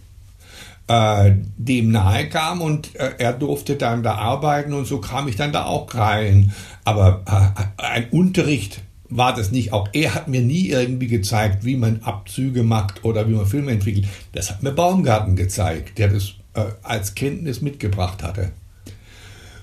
äh, 0.87 1.33
dem 1.57 1.93
nahe 1.93 2.29
kam 2.29 2.61
und 2.61 2.95
äh, 2.97 3.13
er 3.19 3.33
durfte 3.33 3.77
dann 3.77 4.03
da 4.03 4.17
arbeiten 4.17 4.75
und 4.75 4.87
so 4.87 4.99
kam 4.99 5.29
ich 5.29 5.37
dann 5.37 5.53
da 5.53 5.65
auch 5.65 5.95
rein. 5.95 6.53
Aber 6.85 7.23
äh, 7.27 7.83
ein 7.83 8.11
Unterricht 8.11 8.83
war 9.17 9.33
das 9.33 9.53
nicht. 9.53 9.73
Auch 9.73 9.89
er 9.93 10.15
hat 10.15 10.27
mir 10.27 10.41
nie 10.41 10.69
irgendwie 10.69 11.07
gezeigt, 11.07 11.65
wie 11.65 11.77
man 11.77 12.03
Abzüge 12.03 12.65
macht 12.65 13.05
oder 13.05 13.29
wie 13.29 13.35
man 13.35 13.47
Filme 13.47 13.71
entwickelt. 13.71 14.07
Das 14.33 14.51
hat 14.51 14.63
mir 14.63 14.73
Baumgarten 14.73 15.37
gezeigt, 15.37 15.99
der 15.99 16.09
das 16.09 16.35
äh, 16.55 16.65
als 16.83 17.15
Kenntnis 17.15 17.63
mitgebracht 17.63 18.25
hatte. 18.25 18.51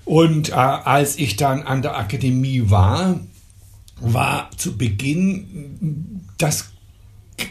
Und 0.06 0.50
äh, 0.50 0.54
als 0.54 1.18
ich 1.18 1.36
dann 1.36 1.64
an 1.64 1.82
der 1.82 1.98
Akademie 1.98 2.64
war, 2.70 3.20
war 4.00 4.50
zu 4.56 4.78
Beginn 4.78 6.22
das 6.38 6.72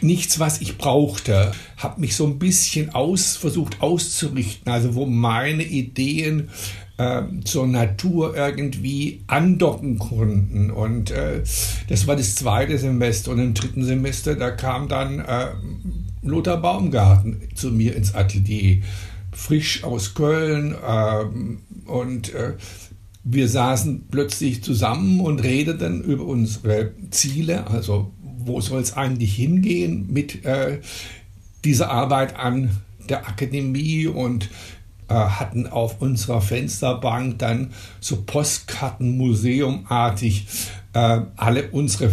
nichts, 0.01 0.39
was 0.39 0.59
ich 0.59 0.79
brauchte. 0.79 1.51
Habe 1.77 2.01
mich 2.01 2.15
so 2.15 2.25
ein 2.25 2.39
bisschen 2.39 2.89
aus, 2.95 3.37
versucht 3.37 3.79
auszurichten, 3.81 4.71
also 4.71 4.95
wo 4.95 5.05
meine 5.05 5.63
Ideen 5.63 6.49
äh, 6.97 7.23
zur 7.43 7.67
Natur 7.67 8.35
irgendwie 8.35 9.23
andocken 9.27 9.99
konnten. 9.99 10.71
Und 10.71 11.11
äh, 11.11 11.41
das 11.87 12.07
war 12.07 12.15
das 12.15 12.35
zweite 12.35 12.77
Semester. 12.77 13.31
Und 13.31 13.39
im 13.39 13.53
dritten 13.53 13.83
Semester, 13.83 14.35
da 14.35 14.51
kam 14.51 14.87
dann 14.87 15.19
äh, 15.19 15.47
Lothar 16.21 16.57
Baumgarten 16.57 17.41
zu 17.55 17.71
mir 17.71 17.95
ins 17.95 18.13
Atelier, 18.13 18.81
frisch 19.31 19.83
aus 19.83 20.13
Köln. 20.13 20.75
Ähm, 20.87 21.59
und 21.85 22.33
äh, 22.33 22.53
wir 23.23 23.47
saßen 23.47 24.07
plötzlich 24.09 24.63
zusammen 24.63 25.19
und 25.19 25.43
redeten 25.43 26.03
über 26.03 26.25
unsere 26.25 26.91
Ziele, 27.11 27.67
also 27.67 28.11
wo 28.43 28.61
soll 28.61 28.81
es 28.81 28.93
eigentlich 28.93 29.35
hingehen 29.35 30.07
mit 30.11 30.43
äh, 30.45 30.79
dieser 31.63 31.91
Arbeit 31.91 32.37
an 32.37 32.81
der 33.09 33.27
Akademie 33.27 34.07
und 34.07 34.49
hatten 35.11 35.67
auf 35.67 36.01
unserer 36.01 36.41
Fensterbank 36.41 37.39
dann 37.39 37.71
so 37.99 38.23
Postkartenmuseumartig 38.23 40.47
äh, 40.93 41.21
alle 41.35 41.69
unsere 41.71 42.11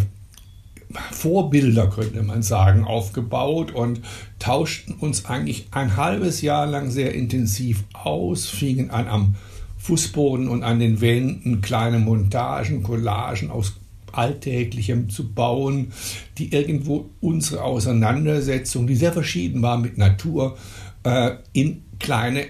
Vorbilder, 1.13 1.89
könnte 1.89 2.23
man 2.23 2.43
sagen, 2.43 2.85
aufgebaut 2.85 3.73
und 3.73 4.01
tauschten 4.39 4.95
uns 4.95 5.27
eigentlich 5.27 5.69
ein 5.71 5.97
halbes 5.97 6.41
Jahr 6.41 6.67
lang 6.67 6.91
sehr 6.91 7.15
intensiv 7.15 7.85
aus, 7.93 8.47
fingen 8.47 8.91
an 8.91 9.07
am 9.07 9.35
Fußboden 9.77 10.49
und 10.49 10.63
an 10.63 10.81
den 10.81 11.01
Wänden 11.01 11.61
kleine 11.61 11.99
Montagen, 11.99 12.83
Collagen 12.83 13.51
aus 13.51 13.75
Alltäglichem 14.13 15.11
zu 15.11 15.33
bauen, 15.33 15.93
die 16.39 16.53
irgendwo 16.53 17.11
unsere 17.21 17.63
Auseinandersetzung, 17.63 18.87
die 18.87 18.97
sehr 18.97 19.13
verschieden 19.13 19.63
war 19.63 19.79
mit 19.79 19.99
Natur, 19.99 20.57
äh, 21.05 21.33
in 21.53 21.83
kleine, 21.99 22.47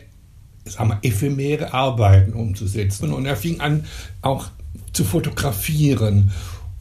sagen 0.68 0.90
wir, 0.90 0.98
ephemere 1.02 1.74
Arbeiten 1.74 2.32
umzusetzen. 2.32 3.12
Und 3.12 3.26
er 3.26 3.36
fing 3.36 3.60
an, 3.60 3.84
auch 4.22 4.48
zu 4.92 5.04
fotografieren 5.04 6.30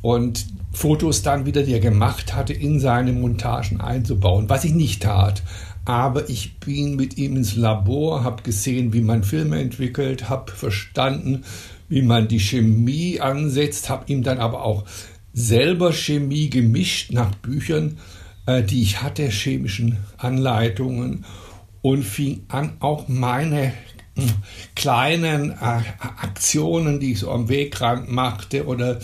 und 0.01 0.45
Fotos 0.73 1.23
dann 1.23 1.45
wieder, 1.45 1.63
die 1.63 1.73
er 1.73 1.79
gemacht 1.79 2.35
hatte, 2.35 2.53
in 2.53 2.79
seine 2.79 3.11
Montagen 3.11 3.81
einzubauen, 3.81 4.49
was 4.49 4.63
ich 4.63 4.73
nicht 4.73 5.03
tat. 5.03 5.41
Aber 5.85 6.29
ich 6.29 6.59
bin 6.59 6.95
mit 6.95 7.17
ihm 7.17 7.37
ins 7.37 7.55
Labor, 7.55 8.23
habe 8.23 8.43
gesehen, 8.43 8.93
wie 8.93 9.01
man 9.01 9.23
Filme 9.23 9.59
entwickelt, 9.59 10.29
habe 10.29 10.51
verstanden, 10.51 11.45
wie 11.89 12.01
man 12.01 12.27
die 12.27 12.39
Chemie 12.39 13.19
ansetzt, 13.21 13.89
habe 13.89 14.11
ihm 14.11 14.21
dann 14.21 14.39
aber 14.39 14.63
auch 14.63 14.83
selber 15.33 15.93
Chemie 15.93 16.49
gemischt 16.49 17.11
nach 17.11 17.33
Büchern, 17.35 17.97
äh, 18.45 18.63
die 18.63 18.81
ich 18.81 19.01
hatte, 19.01 19.29
chemischen 19.29 19.97
Anleitungen 20.17 21.25
und 21.87 22.03
fing 22.03 22.43
an, 22.49 22.73
auch 22.81 23.07
meine 23.07 23.71
hm, 24.15 24.29
kleinen 24.75 25.51
äh, 25.51 25.55
Aktionen, 25.99 26.99
die 26.99 27.13
ich 27.13 27.19
so 27.19 27.31
am 27.31 27.47
Wegrand 27.47 28.11
machte 28.11 28.65
oder 28.65 28.99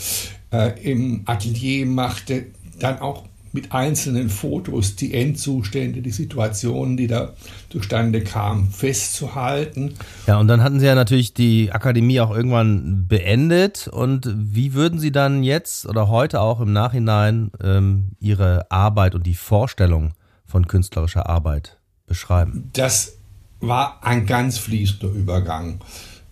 äh, 0.52 0.92
im 0.92 1.22
Atelier 1.26 1.86
machte, 1.86 2.48
dann 2.80 3.00
auch 3.00 3.24
mit 3.54 3.72
einzelnen 3.72 4.30
Fotos 4.30 4.98
die 4.98 5.14
Endzustände, 5.14 6.02
die 6.02 6.12
Situationen, 6.12 6.98
die 6.98 7.08
da 7.08 7.34
zustande 7.70 8.22
kamen, 8.22 8.70
festzuhalten. 8.70 9.94
Ja, 10.28 10.38
und 10.40 10.50
dann 10.50 10.62
hatten 10.62 10.82
Sie 10.82 10.86
ja 10.86 10.96
natürlich 10.96 11.34
die 11.34 11.72
Akademie 11.72 12.20
auch 12.20 12.36
irgendwann 12.36 13.08
beendet. 13.08 13.88
Und 13.88 14.30
wie 14.36 14.74
würden 14.74 15.00
Sie 15.00 15.14
dann 15.14 15.44
jetzt 15.44 15.86
oder 15.86 16.10
heute 16.10 16.42
auch 16.42 16.60
im 16.60 16.74
Nachhinein 16.74 17.52
ähm, 17.64 18.18
Ihre 18.20 18.70
Arbeit 18.70 19.16
und 19.16 19.26
die 19.26 19.36
Vorstellung 19.36 20.16
von 20.46 20.68
künstlerischer 20.68 21.30
Arbeit 21.30 21.78
beschreiben? 22.08 22.70
Das 22.74 23.18
war 23.60 24.04
ein 24.04 24.26
ganz 24.26 24.58
fließender 24.58 25.08
Übergang. 25.08 25.80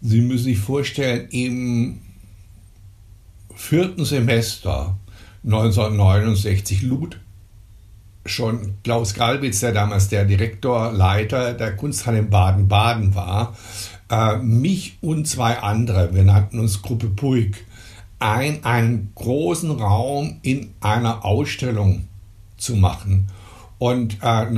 Sie 0.02 0.22
müssen 0.22 0.46
sich 0.46 0.60
vorstellen, 0.60 1.28
im 1.30 2.02
vierten 3.56 4.06
Semester 4.06 4.98
1969 5.44 6.82
lud 6.84 7.20
schon 8.26 8.76
Klaus 8.84 9.14
Galwitz, 9.14 9.62
der 9.62 9.72
damals 9.72 10.10
der 10.10 10.26
Direktor, 10.26 10.92
Leiter 10.92 11.54
der 11.54 11.76
Kunsthalle 11.76 12.20
in 12.20 12.30
Baden-Baden 12.30 13.16
war, 13.16 13.56
äh, 14.10 14.38
mich 14.38 14.98
und 15.02 15.28
zwei 15.28 15.60
andere, 15.60 16.14
wir 16.14 16.24
nannten 16.24 16.60
uns 16.60 16.82
Gruppe 16.82 17.08
Puig, 17.08 17.56
ein, 18.20 18.64
einen 18.64 19.12
großen 19.16 19.72
Raum 19.72 20.38
in 20.44 20.74
einer 20.80 21.26
Ausstellung 21.26 22.08
zu 22.58 22.76
machen. 22.76 23.28
Und 23.80 24.18
äh, 24.22 24.50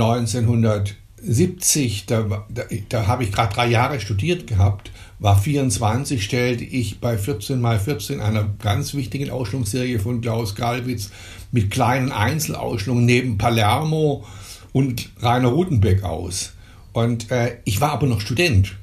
1970, 1.24 2.06
da, 2.06 2.46
da, 2.48 2.62
da 2.90 3.06
habe 3.06 3.24
ich 3.24 3.32
gerade 3.32 3.54
drei 3.54 3.66
Jahre 3.66 3.98
studiert 3.98 4.46
gehabt, 4.46 4.90
war 5.18 5.38
24, 5.38 6.22
stellte 6.22 6.64
ich 6.64 7.00
bei 7.00 7.16
14 7.16 7.60
mal 7.60 7.78
14 7.78 8.20
einer 8.20 8.44
ganz 8.58 8.94
wichtigen 8.94 9.30
Ausstellungsserie 9.30 9.98
von 9.98 10.20
Klaus 10.20 10.54
Galwitz 10.54 11.10
mit 11.50 11.70
kleinen 11.70 12.12
Einzelausstellungen 12.12 13.06
neben 13.06 13.38
Palermo 13.38 14.26
und 14.72 15.10
Rainer 15.20 15.48
Rutenbeck 15.48 16.02
aus. 16.02 16.52
Und 16.92 17.30
äh, 17.30 17.56
ich 17.64 17.80
war 17.80 17.92
aber 17.92 18.06
noch 18.06 18.20
Student. 18.20 18.76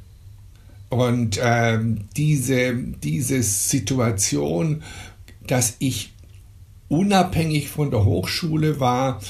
Und 0.89 1.37
äh, 1.37 1.79
diese, 2.17 2.75
diese 2.75 3.43
Situation, 3.43 4.83
dass 5.45 5.75
ich 5.79 6.13
unabhängig 6.89 7.69
von 7.69 7.91
der 7.91 8.03
Hochschule 8.03 8.79
war, 8.79 9.21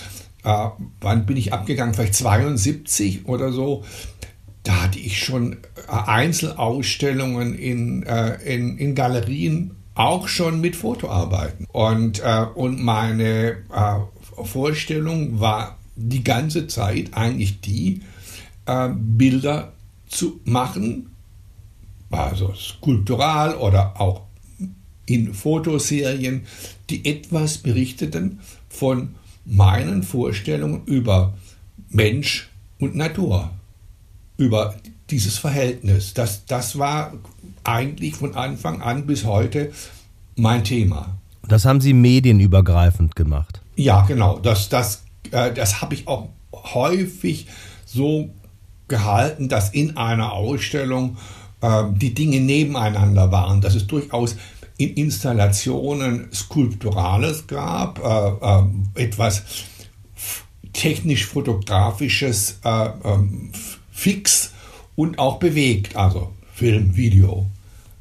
äh, 0.43 0.67
wann 0.99 1.25
bin 1.25 1.37
ich 1.37 1.53
abgegangen? 1.53 1.93
Vielleicht 1.93 2.15
72 2.15 3.27
oder 3.27 3.51
so 3.51 3.83
da 4.63 4.83
hatte 4.83 4.99
ich 4.99 5.23
schon 5.23 5.53
äh, 5.53 5.91
Einzelausstellungen 5.91 7.55
in, 7.55 8.03
äh, 8.03 8.35
in, 8.43 8.77
in 8.77 8.95
Galerien, 8.95 9.71
auch 9.95 10.27
schon 10.27 10.61
mit 10.61 10.75
Fotoarbeiten. 10.75 11.65
Und, 11.71 12.19
äh, 12.19 12.45
und 12.55 12.81
meine 12.81 13.57
äh, 13.73 14.43
Vorstellung 14.43 15.39
war 15.39 15.77
die 15.95 16.23
ganze 16.23 16.67
Zeit 16.67 17.13
eigentlich 17.13 17.61
die, 17.61 18.01
äh, 18.65 18.89
Bilder 18.93 19.73
zu 20.07 20.39
machen, 20.45 21.11
also 22.09 22.53
skulptural 22.53 23.55
oder 23.55 23.99
auch 23.99 24.23
in 25.05 25.33
Fotoserien, 25.33 26.45
die 26.89 27.05
etwas 27.05 27.57
berichteten 27.57 28.39
von 28.69 29.15
meinen 29.45 30.03
Vorstellungen 30.03 30.83
über 30.85 31.33
Mensch 31.89 32.49
und 32.79 32.95
Natur 32.95 33.51
über 34.37 34.75
dieses 35.09 35.37
Verhältnis. 35.37 36.13
Das, 36.13 36.45
das 36.45 36.77
war 36.77 37.13
eigentlich 37.63 38.15
von 38.15 38.35
Anfang 38.35 38.81
an 38.81 39.05
bis 39.05 39.25
heute 39.25 39.71
mein 40.35 40.63
Thema. 40.63 41.17
Das 41.47 41.65
haben 41.65 41.81
Sie 41.81 41.93
medienübergreifend 41.93 43.15
gemacht. 43.15 43.61
Ja, 43.75 44.01
genau. 44.01 44.39
Das, 44.39 44.69
das, 44.69 45.03
äh, 45.31 45.51
das 45.53 45.81
habe 45.81 45.93
ich 45.95 46.07
auch 46.07 46.29
häufig 46.53 47.47
so 47.85 48.29
gehalten, 48.87 49.49
dass 49.49 49.69
in 49.69 49.97
einer 49.97 50.33
Ausstellung 50.33 51.17
äh, 51.61 51.83
die 51.93 52.13
Dinge 52.13 52.39
nebeneinander 52.39 53.31
waren, 53.31 53.61
dass 53.61 53.75
es 53.75 53.87
durchaus 53.87 54.35
in 54.83 54.95
Installationen 54.95 56.27
Skulpturales 56.33 57.47
gab, 57.47 57.99
äh, 57.99 59.01
äh 59.01 59.03
etwas 59.03 59.43
technisch-fotografisches, 60.73 62.59
äh, 62.63 62.89
ähm, 63.03 63.51
fix 63.91 64.51
und 64.95 65.19
auch 65.19 65.37
bewegt, 65.39 65.95
also 65.95 66.31
Film, 66.53 66.95
Video. 66.95 67.47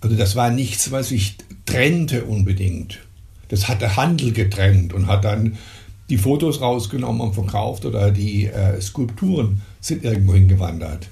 Also 0.01 0.17
das 0.17 0.37
war 0.37 0.51
nichts, 0.51 0.91
was 0.91 1.11
ich 1.11 1.37
trennte 1.67 2.25
unbedingt. 2.25 3.01
Das 3.49 3.69
hat 3.69 3.83
der 3.83 3.97
Handel 3.97 4.33
getrennt 4.33 4.93
und 4.93 5.07
hat 5.07 5.25
dann 5.25 5.59
die 6.09 6.19
Fotos 6.19 6.61
rausgenommen 6.61 7.21
und 7.21 7.35
verkauft 7.35 7.85
oder 7.85 8.11
die 8.11 8.47
äh, 8.47 8.81
Skulpturen 8.81 9.63
sind 9.81 10.05
irgendwo 10.05 10.35
hingewandert. 10.35 11.09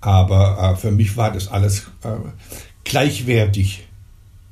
Aber 0.00 0.72
äh, 0.72 0.76
für 0.76 0.90
mich 0.90 1.16
war 1.16 1.32
das 1.32 1.48
alles 1.48 1.90
äh, 2.02 2.10
gleichwertig 2.84 3.86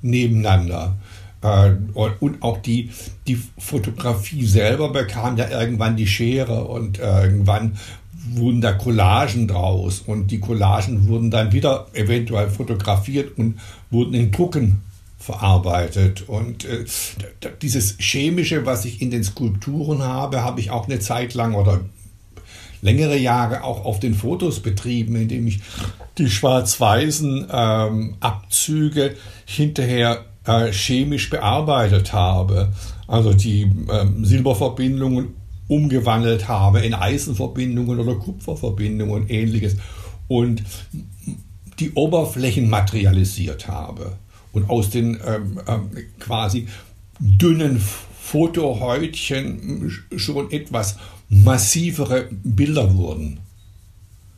nebeneinander. 0.02 0.96
Äh, 1.42 1.72
und, 1.94 2.42
auch 2.42 2.58
die, 2.58 2.90
die 3.26 3.40
Fotografie 3.58 4.44
selber 4.44 4.90
bekam 4.90 5.36
ja 5.36 5.48
irgendwann 5.48 5.96
die 5.96 6.06
Schere 6.06 6.64
und 6.64 6.98
äh, 6.98 7.24
irgendwann 7.24 7.76
wurden 8.30 8.60
da 8.60 8.72
Collagen 8.72 9.48
draus 9.48 10.00
und 10.00 10.30
die 10.30 10.40
Collagen 10.40 11.08
wurden 11.08 11.30
dann 11.30 11.52
wieder 11.52 11.86
eventuell 11.94 12.50
fotografiert 12.50 13.38
und 13.38 13.58
wurden 13.90 14.14
in 14.14 14.32
Drucken 14.32 14.82
verarbeitet. 15.18 16.28
Und 16.28 16.64
äh, 16.64 16.84
dieses 17.62 17.96
Chemische, 17.98 18.66
was 18.66 18.84
ich 18.84 19.00
in 19.00 19.10
den 19.10 19.24
Skulpturen 19.24 20.02
habe, 20.02 20.42
habe 20.42 20.60
ich 20.60 20.70
auch 20.70 20.86
eine 20.86 21.00
Zeit 21.00 21.34
lang 21.34 21.54
oder 21.54 21.80
längere 22.82 23.16
Jahre 23.16 23.64
auch 23.64 23.84
auf 23.84 24.00
den 24.00 24.14
Fotos 24.14 24.60
betrieben, 24.60 25.16
indem 25.16 25.46
ich 25.46 25.60
die 26.18 26.30
schwarz-weißen 26.30 27.46
ähm, 27.50 28.16
Abzüge 28.20 29.14
hinterher 29.44 30.24
äh, 30.46 30.72
chemisch 30.72 31.30
bearbeitet 31.30 32.12
habe. 32.12 32.72
Also 33.06 33.32
die 33.32 33.62
ähm, 33.62 34.24
Silberverbindungen 34.24 35.34
umgewandelt 35.68 36.48
habe 36.48 36.80
in 36.80 36.94
Eisenverbindungen 36.94 38.00
oder 38.00 38.14
Kupferverbindungen 38.14 39.14
und 39.14 39.30
ähnliches 39.30 39.76
und 40.26 40.62
die 41.78 41.92
Oberflächen 41.92 42.68
materialisiert 42.68 43.68
habe 43.68 44.12
und 44.52 44.68
aus 44.68 44.90
den 44.90 45.20
ähm, 45.26 45.60
ähm, 45.68 45.90
quasi 46.18 46.66
dünnen 47.20 47.80
Fotohäutchen 48.20 49.90
schon 50.16 50.50
etwas 50.50 50.98
massivere 51.28 52.28
Bilder 52.30 52.94
wurden. 52.94 53.40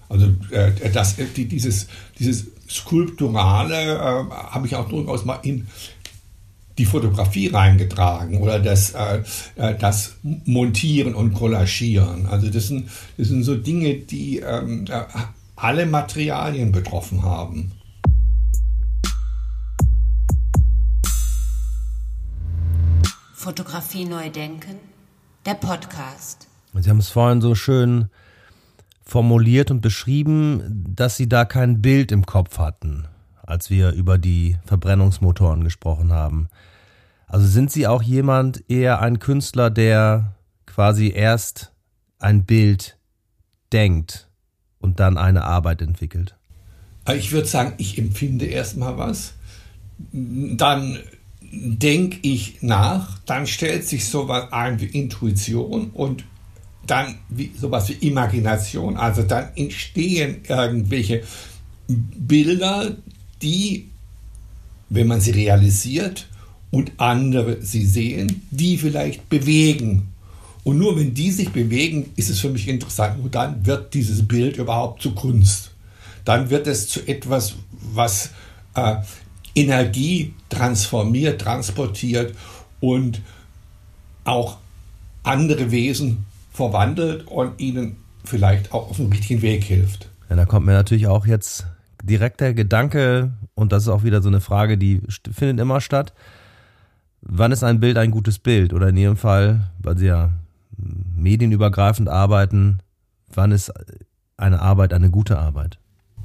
Also 0.08 0.26
äh, 0.50 0.90
das, 0.92 1.16
die, 1.36 1.46
dieses, 1.46 1.86
dieses 2.18 2.46
Skulpturale 2.68 3.94
äh, 3.94 4.30
habe 4.30 4.66
ich 4.66 4.74
auch 4.74 4.88
durchaus 4.88 5.24
mal 5.24 5.38
in 5.42 5.68
die 6.78 6.84
Fotografie 6.84 7.48
reingetragen 7.48 8.38
oder 8.38 8.58
das, 8.58 8.92
äh, 8.92 9.22
äh, 9.56 9.76
das 9.76 10.16
Montieren 10.22 11.14
und 11.14 11.34
Collagieren. 11.34 12.26
Also 12.26 12.48
das 12.48 12.68
sind, 12.68 12.88
das 13.18 13.28
sind 13.28 13.42
so 13.44 13.54
Dinge, 13.56 13.94
die 13.94 14.38
ähm, 14.38 14.86
äh, 14.88 15.02
alle 15.56 15.86
Materialien 15.86 16.72
betroffen 16.72 17.22
haben. 17.22 17.72
Fotografie 23.34 24.04
neu 24.04 24.30
denken, 24.30 24.76
der 25.46 25.54
Podcast. 25.54 26.49
Sie 26.74 26.88
haben 26.88 26.98
es 26.98 27.10
vorhin 27.10 27.40
so 27.40 27.54
schön 27.54 28.08
formuliert 29.04 29.70
und 29.70 29.80
beschrieben, 29.80 30.84
dass 30.94 31.16
Sie 31.16 31.28
da 31.28 31.44
kein 31.44 31.82
Bild 31.82 32.12
im 32.12 32.26
Kopf 32.26 32.58
hatten, 32.58 33.06
als 33.42 33.70
wir 33.70 33.90
über 33.92 34.18
die 34.18 34.56
Verbrennungsmotoren 34.64 35.64
gesprochen 35.64 36.12
haben. 36.12 36.48
Also 37.26 37.46
sind 37.46 37.72
Sie 37.72 37.86
auch 37.86 38.02
jemand, 38.02 38.64
eher 38.68 39.00
ein 39.00 39.18
Künstler, 39.18 39.70
der 39.70 40.36
quasi 40.66 41.10
erst 41.10 41.72
ein 42.18 42.44
Bild 42.44 42.98
denkt 43.72 44.28
und 44.78 45.00
dann 45.00 45.16
eine 45.16 45.44
Arbeit 45.44 45.82
entwickelt? 45.82 46.36
Ich 47.12 47.32
würde 47.32 47.48
sagen, 47.48 47.74
ich 47.78 47.98
empfinde 47.98 48.46
erstmal 48.46 48.96
was, 48.96 49.34
dann 50.12 50.98
denke 51.52 52.18
ich 52.22 52.62
nach, 52.62 53.18
dann 53.26 53.46
stellt 53.46 53.86
sich 53.86 54.08
sowas 54.08 54.52
ein 54.52 54.80
wie 54.80 54.86
Intuition 54.86 55.90
und 55.90 56.24
dann 56.86 57.16
wie, 57.28 57.52
sowas 57.58 57.88
wie 57.88 58.08
Imagination. 58.08 58.96
Also 58.96 59.22
dann 59.22 59.50
entstehen 59.56 60.42
irgendwelche 60.48 61.22
Bilder, 61.88 62.96
die, 63.42 63.88
wenn 64.88 65.06
man 65.06 65.20
sie 65.20 65.32
realisiert, 65.32 66.26
und 66.70 66.92
andere 66.98 67.62
sie 67.62 67.84
sehen, 67.84 68.42
die 68.50 68.78
vielleicht 68.78 69.28
bewegen. 69.28 70.08
Und 70.62 70.78
nur 70.78 70.96
wenn 70.96 71.14
die 71.14 71.30
sich 71.30 71.50
bewegen, 71.50 72.12
ist 72.16 72.30
es 72.30 72.40
für 72.40 72.50
mich 72.50 72.68
interessant. 72.68 73.22
Und 73.22 73.34
dann 73.34 73.64
wird 73.66 73.94
dieses 73.94 74.26
Bild 74.26 74.56
überhaupt 74.56 75.02
zu 75.02 75.12
Kunst. 75.12 75.72
Dann 76.24 76.50
wird 76.50 76.66
es 76.66 76.88
zu 76.88 77.06
etwas, 77.08 77.54
was 77.72 78.30
äh, 78.74 78.96
Energie 79.54 80.34
transformiert, 80.48 81.40
transportiert 81.40 82.36
und 82.78 83.20
auch 84.24 84.58
andere 85.22 85.70
Wesen 85.70 86.24
verwandelt 86.50 87.26
und 87.26 87.60
ihnen 87.60 87.96
vielleicht 88.24 88.72
auch 88.72 88.90
auf 88.90 88.96
den 88.96 89.10
richtigen 89.10 89.42
Weg 89.42 89.64
hilft. 89.64 90.10
Ja, 90.28 90.36
da 90.36 90.44
kommt 90.44 90.66
mir 90.66 90.72
natürlich 90.72 91.06
auch 91.06 91.26
jetzt 91.26 91.66
direkt 92.02 92.40
der 92.40 92.54
Gedanke, 92.54 93.32
und 93.54 93.72
das 93.72 93.84
ist 93.84 93.88
auch 93.88 94.04
wieder 94.04 94.22
so 94.22 94.28
eine 94.28 94.40
Frage, 94.40 94.78
die 94.78 95.00
findet 95.08 95.60
immer 95.60 95.80
statt 95.80 96.12
wann 97.22 97.52
ist 97.52 97.64
ein 97.64 97.80
Bild 97.80 97.98
ein 97.98 98.10
gutes 98.10 98.38
Bild? 98.38 98.72
Oder 98.72 98.88
in 98.88 98.96
Ihrem 98.96 99.16
Fall, 99.16 99.70
weil 99.78 99.98
Sie 99.98 100.06
ja 100.06 100.30
medienübergreifend 100.76 102.08
arbeiten, 102.08 102.78
wann 103.32 103.52
ist 103.52 103.72
eine 104.36 104.60
Arbeit 104.60 104.92
eine 104.92 105.10
gute 105.10 105.38
Arbeit? 105.38 105.78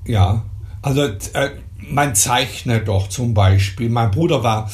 Ja, 0.06 0.46
also 0.82 1.04
äh, 1.04 1.50
man 1.90 2.16
zeichnet 2.16 2.88
doch 2.88 3.10
zum 3.10 3.34
Beispiel. 3.34 3.90
Mein 3.90 4.12
Bruder 4.12 4.44
war, 4.44 4.70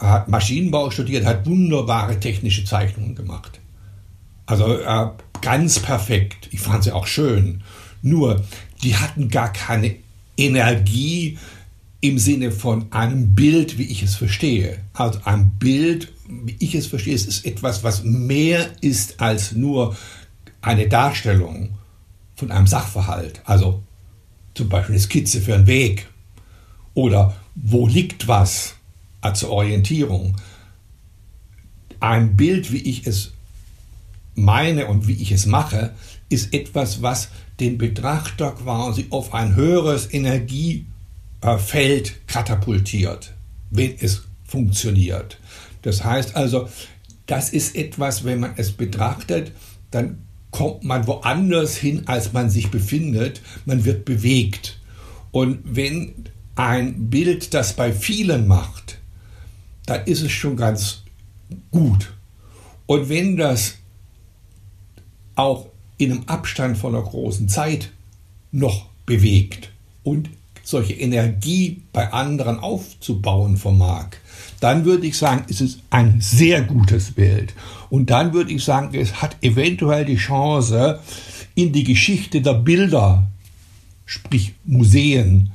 hat 0.00 0.28
Maschinenbau 0.28 0.90
studiert, 0.90 1.24
hat 1.24 1.46
wunderbare 1.46 2.20
technische 2.20 2.64
Zeichnungen 2.64 3.14
gemacht. 3.14 3.60
Also 4.52 4.76
äh, 4.76 5.08
ganz 5.40 5.78
perfekt. 5.78 6.50
Ich 6.50 6.60
fand 6.60 6.84
sie 6.84 6.92
auch 6.92 7.06
schön. 7.06 7.62
Nur, 8.02 8.44
die 8.82 8.96
hatten 8.96 9.30
gar 9.30 9.50
keine 9.50 9.96
Energie, 10.36 11.38
im 12.02 12.18
Sinne 12.18 12.50
von 12.50 12.92
einem 12.92 13.34
Bild, 13.34 13.78
wie 13.78 13.84
ich 13.84 14.02
es 14.02 14.16
verstehe. 14.16 14.80
Also 14.92 15.20
ein 15.24 15.52
Bild, 15.52 16.12
wie 16.28 16.56
ich 16.58 16.74
es 16.74 16.86
verstehe, 16.86 17.14
es 17.14 17.24
ist 17.24 17.46
etwas, 17.46 17.82
was 17.82 18.04
mehr 18.04 18.68
ist 18.82 19.20
als 19.20 19.52
nur 19.52 19.96
eine 20.60 20.86
Darstellung 20.86 21.78
von 22.34 22.50
einem 22.50 22.66
Sachverhalt. 22.66 23.40
Also 23.46 23.82
zum 24.54 24.68
Beispiel 24.68 24.96
eine 24.96 25.02
Skizze 25.02 25.40
für 25.40 25.54
einen 25.54 25.66
Weg 25.66 26.08
oder 26.92 27.34
wo 27.54 27.86
liegt 27.86 28.28
was 28.28 28.74
zur 29.32 29.50
Orientierung. 29.50 30.36
Ein 32.00 32.36
Bild, 32.36 32.70
wie 32.70 32.82
ich 32.82 33.06
es 33.06 33.31
meine 34.34 34.86
und 34.86 35.08
wie 35.08 35.20
ich 35.20 35.32
es 35.32 35.46
mache, 35.46 35.92
ist 36.28 36.54
etwas, 36.54 37.02
was 37.02 37.28
den 37.60 37.78
Betrachter 37.78 38.52
quasi 38.52 39.06
auf 39.10 39.34
ein 39.34 39.54
höheres 39.54 40.12
Energie 40.12 40.86
äh, 41.42 41.58
Feld 41.58 42.26
katapultiert, 42.26 43.34
wenn 43.70 43.94
es 43.98 44.22
funktioniert. 44.44 45.38
Das 45.82 46.04
heißt 46.04 46.36
also, 46.36 46.68
das 47.26 47.50
ist 47.50 47.76
etwas, 47.76 48.24
wenn 48.24 48.40
man 48.40 48.54
es 48.56 48.72
betrachtet, 48.72 49.52
dann 49.90 50.18
kommt 50.50 50.84
man 50.84 51.06
woanders 51.06 51.76
hin, 51.76 52.02
als 52.06 52.32
man 52.32 52.50
sich 52.50 52.70
befindet. 52.70 53.40
Man 53.64 53.84
wird 53.84 54.04
bewegt. 54.04 54.78
Und 55.30 55.60
wenn 55.64 56.26
ein 56.54 57.10
Bild 57.10 57.54
das 57.54 57.74
bei 57.74 57.92
vielen 57.92 58.46
macht, 58.46 58.98
dann 59.86 60.04
ist 60.04 60.22
es 60.22 60.30
schon 60.30 60.56
ganz 60.56 61.02
gut. 61.70 62.12
Und 62.86 63.08
wenn 63.08 63.36
das 63.36 63.78
auch 65.34 65.66
in 65.98 66.12
einem 66.12 66.22
Abstand 66.26 66.76
von 66.78 66.94
einer 66.94 67.04
großen 67.04 67.48
Zeit 67.48 67.90
noch 68.50 68.86
bewegt 69.06 69.70
und 70.02 70.30
solche 70.64 70.94
Energie 70.94 71.82
bei 71.92 72.12
anderen 72.12 72.58
aufzubauen 72.58 73.56
vermag, 73.56 74.10
dann 74.60 74.84
würde 74.84 75.06
ich 75.06 75.18
sagen, 75.18 75.44
ist 75.48 75.60
es 75.60 75.78
ein 75.90 76.20
sehr 76.20 76.62
gutes 76.62 77.12
Bild. 77.12 77.54
Und 77.90 78.10
dann 78.10 78.32
würde 78.32 78.52
ich 78.52 78.64
sagen, 78.64 78.94
es 78.94 79.20
hat 79.20 79.36
eventuell 79.42 80.04
die 80.04 80.16
Chance, 80.16 81.00
in 81.54 81.72
die 81.72 81.84
Geschichte 81.84 82.40
der 82.40 82.54
Bilder, 82.54 83.28
sprich 84.06 84.54
Museen, 84.64 85.52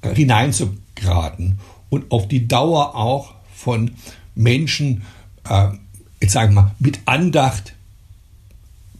äh, 0.00 0.14
hineinzugeraten 0.14 1.58
und 1.90 2.10
auf 2.10 2.28
die 2.28 2.48
Dauer 2.48 2.96
auch 2.96 3.34
von 3.54 3.92
Menschen, 4.34 5.02
äh, 5.48 5.68
jetzt 6.20 6.32
sagen 6.32 6.54
wir 6.54 6.62
mal, 6.62 6.74
mit 6.78 7.00
Andacht 7.04 7.74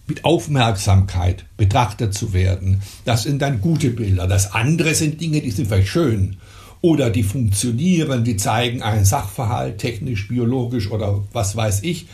mit 0.06 0.24
Aufmerksamkeit 0.24 1.44
betrachtet 1.56 2.14
zu 2.14 2.32
werden. 2.32 2.82
Das 3.04 3.22
sind 3.22 3.40
dann 3.40 3.60
gute 3.60 3.90
Bilder. 3.90 4.26
Das 4.26 4.52
andere 4.52 4.94
sind 4.94 5.20
Dinge, 5.20 5.40
die 5.40 5.50
sind 5.50 5.68
vielleicht 5.68 5.88
schön 5.88 6.36
oder 6.80 7.10
die 7.10 7.22
funktionieren, 7.22 8.24
die 8.24 8.36
zeigen 8.36 8.82
einen 8.82 9.04
Sachverhalt, 9.04 9.78
technisch, 9.78 10.28
biologisch 10.28 10.90
oder 10.90 11.22
was 11.32 11.54
weiß 11.54 11.82
ich. 11.84 12.06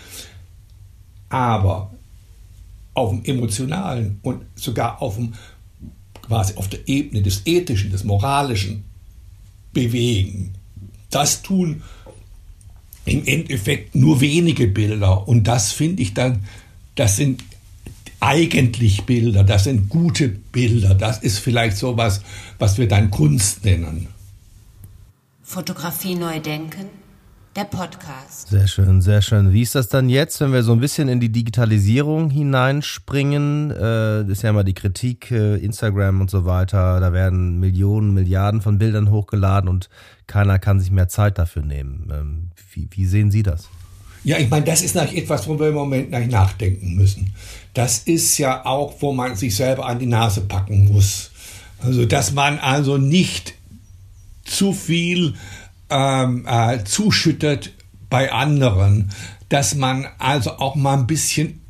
Aber 1.31 1.92
auf 2.94 3.11
dem 3.11 3.24
emotionalen 3.24 4.18
und 4.22 4.42
sogar 4.55 5.01
auf 5.01 5.16
dem 5.16 5.33
quasi 6.22 6.55
auf 6.57 6.68
der 6.68 6.87
Ebene 6.87 7.22
des 7.22 7.42
ethischen, 7.46 7.90
des 7.90 8.05
moralischen 8.05 8.85
bewegen. 9.72 10.53
Das 11.11 11.40
tun 11.42 11.83
im 13.07 13.27
Endeffekt 13.27 13.94
nur 13.94 14.20
wenige 14.20 14.66
Bilder. 14.66 15.27
Und 15.27 15.44
das 15.44 15.72
finde 15.72 16.03
ich 16.03 16.12
dann, 16.12 16.44
das 16.94 17.16
sind 17.16 17.42
eigentlich 18.20 19.04
Bilder, 19.04 19.44
das 19.44 19.64
sind 19.64 19.88
gute 19.88 20.28
Bilder. 20.28 20.94
Das 20.94 21.18
ist 21.18 21.38
vielleicht 21.38 21.76
sowas, 21.76 22.22
was 22.59 22.78
wir 22.78 22.88
dann 22.88 23.11
Kunst 23.11 23.64
nennen. 23.64 24.09
Fotografie 25.42 26.14
neu 26.14 26.40
denken, 26.40 26.87
der 27.57 27.64
Podcast. 27.64 28.48
Sehr 28.48 28.66
schön, 28.66 29.00
sehr 29.00 29.22
schön. 29.22 29.52
Wie 29.52 29.62
ist 29.62 29.74
das 29.74 29.88
dann 29.88 30.09
jetzt, 30.09 30.40
wenn 30.40 30.52
wir 30.52 30.62
so 30.62 30.72
ein 30.72 30.81
bisschen 30.81 31.09
in 31.09 31.20
die 31.20 31.33
Digitalisierung 31.33 32.28
hineinspringen? 32.28 33.70
Äh, 33.70 33.76
das 34.24 34.28
ist 34.28 34.42
ja 34.42 34.50
immer 34.50 34.64
die 34.64 34.74
Kritik, 34.74 35.31
äh, 35.31 35.57
Instagram 35.57 36.20
und 36.20 36.31
so 36.31 36.44
weiter. 36.44 37.00
Da 37.00 37.12
werden 37.12 37.59
Millionen, 37.61 38.12
Milliarden 38.14 38.61
von 38.61 38.78
Bildern 38.78 39.11
hochgeladen 39.11 39.70
und 39.70 39.88
keiner 40.26 40.59
kann 40.59 40.81
sich 40.81 40.90
mehr 40.90 41.09
Zeit 41.09 41.38
dafür 41.38 41.62
nehmen. 41.62 42.12
Ähm, 42.12 42.50
wie, 42.72 42.88
wie 42.90 43.07
sehen 43.07 43.31
Sie 43.31 43.42
das? 43.42 43.68
Ja, 44.24 44.38
ich 44.38 44.50
meine, 44.50 44.64
das 44.64 44.83
ist 44.83 44.94
natürlich 44.94 45.24
etwas, 45.24 45.48
wo 45.48 45.59
wir 45.59 45.68
im 45.68 45.74
Moment 45.74 46.11
nachdenken 46.31 46.94
müssen. 46.94 47.33
Das 47.74 47.98
ist 48.00 48.38
ja 48.38 48.66
auch, 48.66 48.96
wo 49.00 49.12
man 49.12 49.37
sich 49.37 49.54
selber 49.54 49.87
an 49.87 49.98
die 49.98 50.07
Nase 50.07 50.42
packen 50.42 50.87
muss. 50.87 51.31
Also, 51.81 52.04
dass 52.04 52.33
man 52.33 52.59
also 52.59 52.98
nicht 52.98 53.54
zu 54.44 54.72
viel 54.72 55.35
ähm, 55.90 56.46
äh, 56.46 56.83
zuschüttet 56.85 57.72
bei 58.11 58.33
anderen, 58.33 59.11
dass 59.48 59.74
man 59.74 60.07
also 60.18 60.52
auch 60.59 60.74
mal 60.74 60.98
ein 60.98 61.07
bisschen 61.07 61.61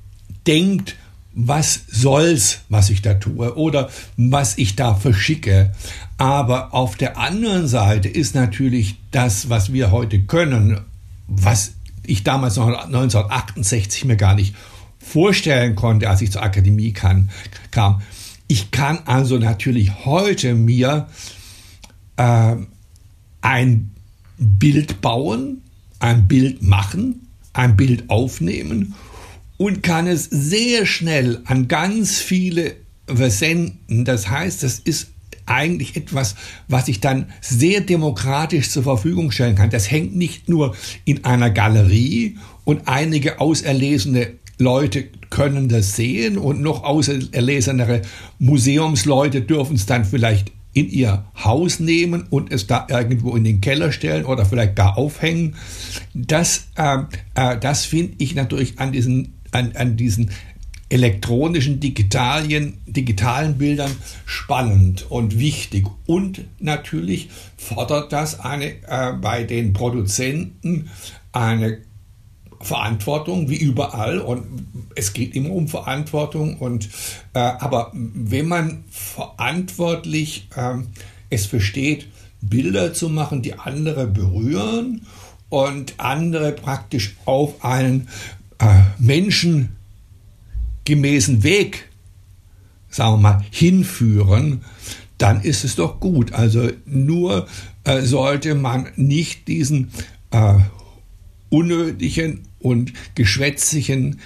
denkt, 0.47 0.97
was 1.35 1.83
soll's, 1.89 2.63
was 2.69 2.91
ich 2.91 3.03
da 3.03 3.15
tue 3.15 3.55
oder 3.55 3.91
was 4.17 4.59
ich 4.59 4.75
da 4.75 4.95
verschicke. 4.95 5.73
Aber 6.17 6.75
auf 6.75 6.97
der 6.97 7.17
anderen 7.17 7.69
Seite 7.69 8.09
ist 8.09 8.35
natürlich 8.35 8.97
das, 9.13 9.49
was 9.49 9.73
wir 9.73 9.93
heute 9.93 10.21
können, 10.21 10.81
was 11.29 11.75
ich 12.09 12.25
damals 12.25 12.59
1968 12.59 14.05
mir 14.05 14.17
gar 14.17 14.35
nicht 14.35 14.55
vorstellen 14.99 15.75
konnte, 15.77 16.09
als 16.09 16.21
ich 16.23 16.33
zur 16.33 16.43
Akademie 16.43 16.93
kam. 16.93 17.29
Ich 18.47 18.71
kann 18.71 19.01
also 19.05 19.39
natürlich 19.39 20.05
heute 20.05 20.55
mir 20.55 21.09
äh, 22.17 22.57
ein 23.41 23.91
Bild 24.39 25.01
bauen, 25.01 25.63
ein 25.99 26.29
Bild 26.29 26.63
machen, 26.63 27.29
ein 27.53 27.77
Bild 27.77 28.09
aufnehmen 28.09 28.95
und 29.57 29.83
kann 29.83 30.07
es 30.07 30.25
sehr 30.25 30.87
schnell 30.87 31.43
an 31.45 31.69
ganz 31.69 32.19
viele 32.19 32.77
versenden. 33.07 34.05
Das 34.05 34.31
heißt, 34.31 34.63
das 34.63 34.79
ist 34.79 35.09
eigentlich 35.49 35.97
etwas, 35.97 36.35
was 36.69 36.89
ich 36.89 37.01
dann 37.01 37.27
sehr 37.41 37.81
demokratisch 37.81 38.71
zur 38.71 38.83
Verfügung 38.83 39.31
stellen 39.31 39.57
kann. 39.57 39.71
Das 39.71 39.91
hängt 39.91 40.17
nicht 40.17 40.49
nur 40.49 40.77
in 41.05 41.25
einer 41.25 41.51
Galerie 41.51 42.37
und 42.65 42.83
einige 42.87 43.41
auserlesene 43.41 44.35
Leute 44.59 45.05
können 45.31 45.69
das 45.69 45.95
sehen 45.95 46.37
und 46.37 46.61
noch 46.61 46.83
auserlesenere 46.83 48.03
Museumsleute 48.39 49.43
dürfen 49.43 49.77
es 49.77 49.87
dann 49.87 50.05
vielleicht 50.05 50.53
in 50.73 50.91
ihr 50.91 51.25
Haus 51.43 51.81
nehmen 51.81 52.27
und 52.31 52.53
es 52.53 52.67
da 52.67 52.87
irgendwo 52.89 53.35
in 53.37 53.45
den 53.45 53.61
Keller 53.61 53.93
stellen 53.93 54.25
oder 54.25 54.45
vielleicht 54.45 54.77
gar 54.77 54.97
aufhängen. 54.97 55.57
Das, 56.15 56.69
äh, 56.77 56.99
äh, 57.35 57.59
das 57.59 57.85
finde 57.85 58.15
ich 58.19 58.35
natürlich 58.35 58.79
an 58.79 58.93
diesen, 58.93 59.35
an, 59.51 59.73
an 59.75 59.97
diesen 59.97 60.31
elektronischen 60.89 61.81
Digitalien, 61.81 62.79
digitalen 62.87 63.59
Bildern 63.59 63.91
spannend 64.25 65.07
und 65.11 65.39
wichtig. 65.39 65.87
Und 66.07 66.45
natürlich 66.61 67.29
fordert 67.57 68.13
das 68.13 68.41
eine, 68.41 68.73
äh, 68.87 69.13
bei 69.21 69.45
den 69.45 69.73
Produzenten 69.73 70.91
eine 71.33 71.79
Verantwortung, 72.61 73.51
wie 73.51 73.57
überall. 73.57 74.19
Und 74.19 74.45
es 74.95 75.13
geht 75.13 75.35
immer 75.35 75.51
um 75.51 75.69
Verantwortung. 75.69 76.59
Und, 76.59 76.89
äh, 77.35 77.39
aber 77.39 77.93
wenn 77.95 78.49
man 78.49 78.85
verantwortlich 78.91 80.49
äh, 80.57 80.79
es 81.31 81.47
versteht, 81.47 82.09
Bilder 82.41 82.95
zu 82.95 83.09
machen, 83.09 83.43
die 83.43 83.55
andere 83.55 84.07
berühren 84.07 85.07
und 85.49 85.95
andere 85.99 86.53
praktisch 86.53 87.17
auf 87.25 87.65
einen 87.65 88.09
äh, 88.59 88.67
Menschen 88.99 89.78
gemäßen 90.89 91.45
Weg, 91.45 91.89
sagen 92.89 93.15
wir 93.15 93.19
mal, 93.19 93.45
hinführen, 93.51 94.63
dann 95.19 95.43
ist 95.43 95.65
es 95.65 95.77
doch 95.77 96.01
gut. 96.01 96.33
Also 96.33 96.71
nur 96.87 97.47
äh, 97.85 98.01
sollte 98.01 98.55
man 98.55 98.89
nicht 98.97 99.49
diesen 99.49 99.91
äh, 100.31 100.55
unnötigen 101.51 102.45
und 102.59 102.93
geschwätzigen 103.15 104.21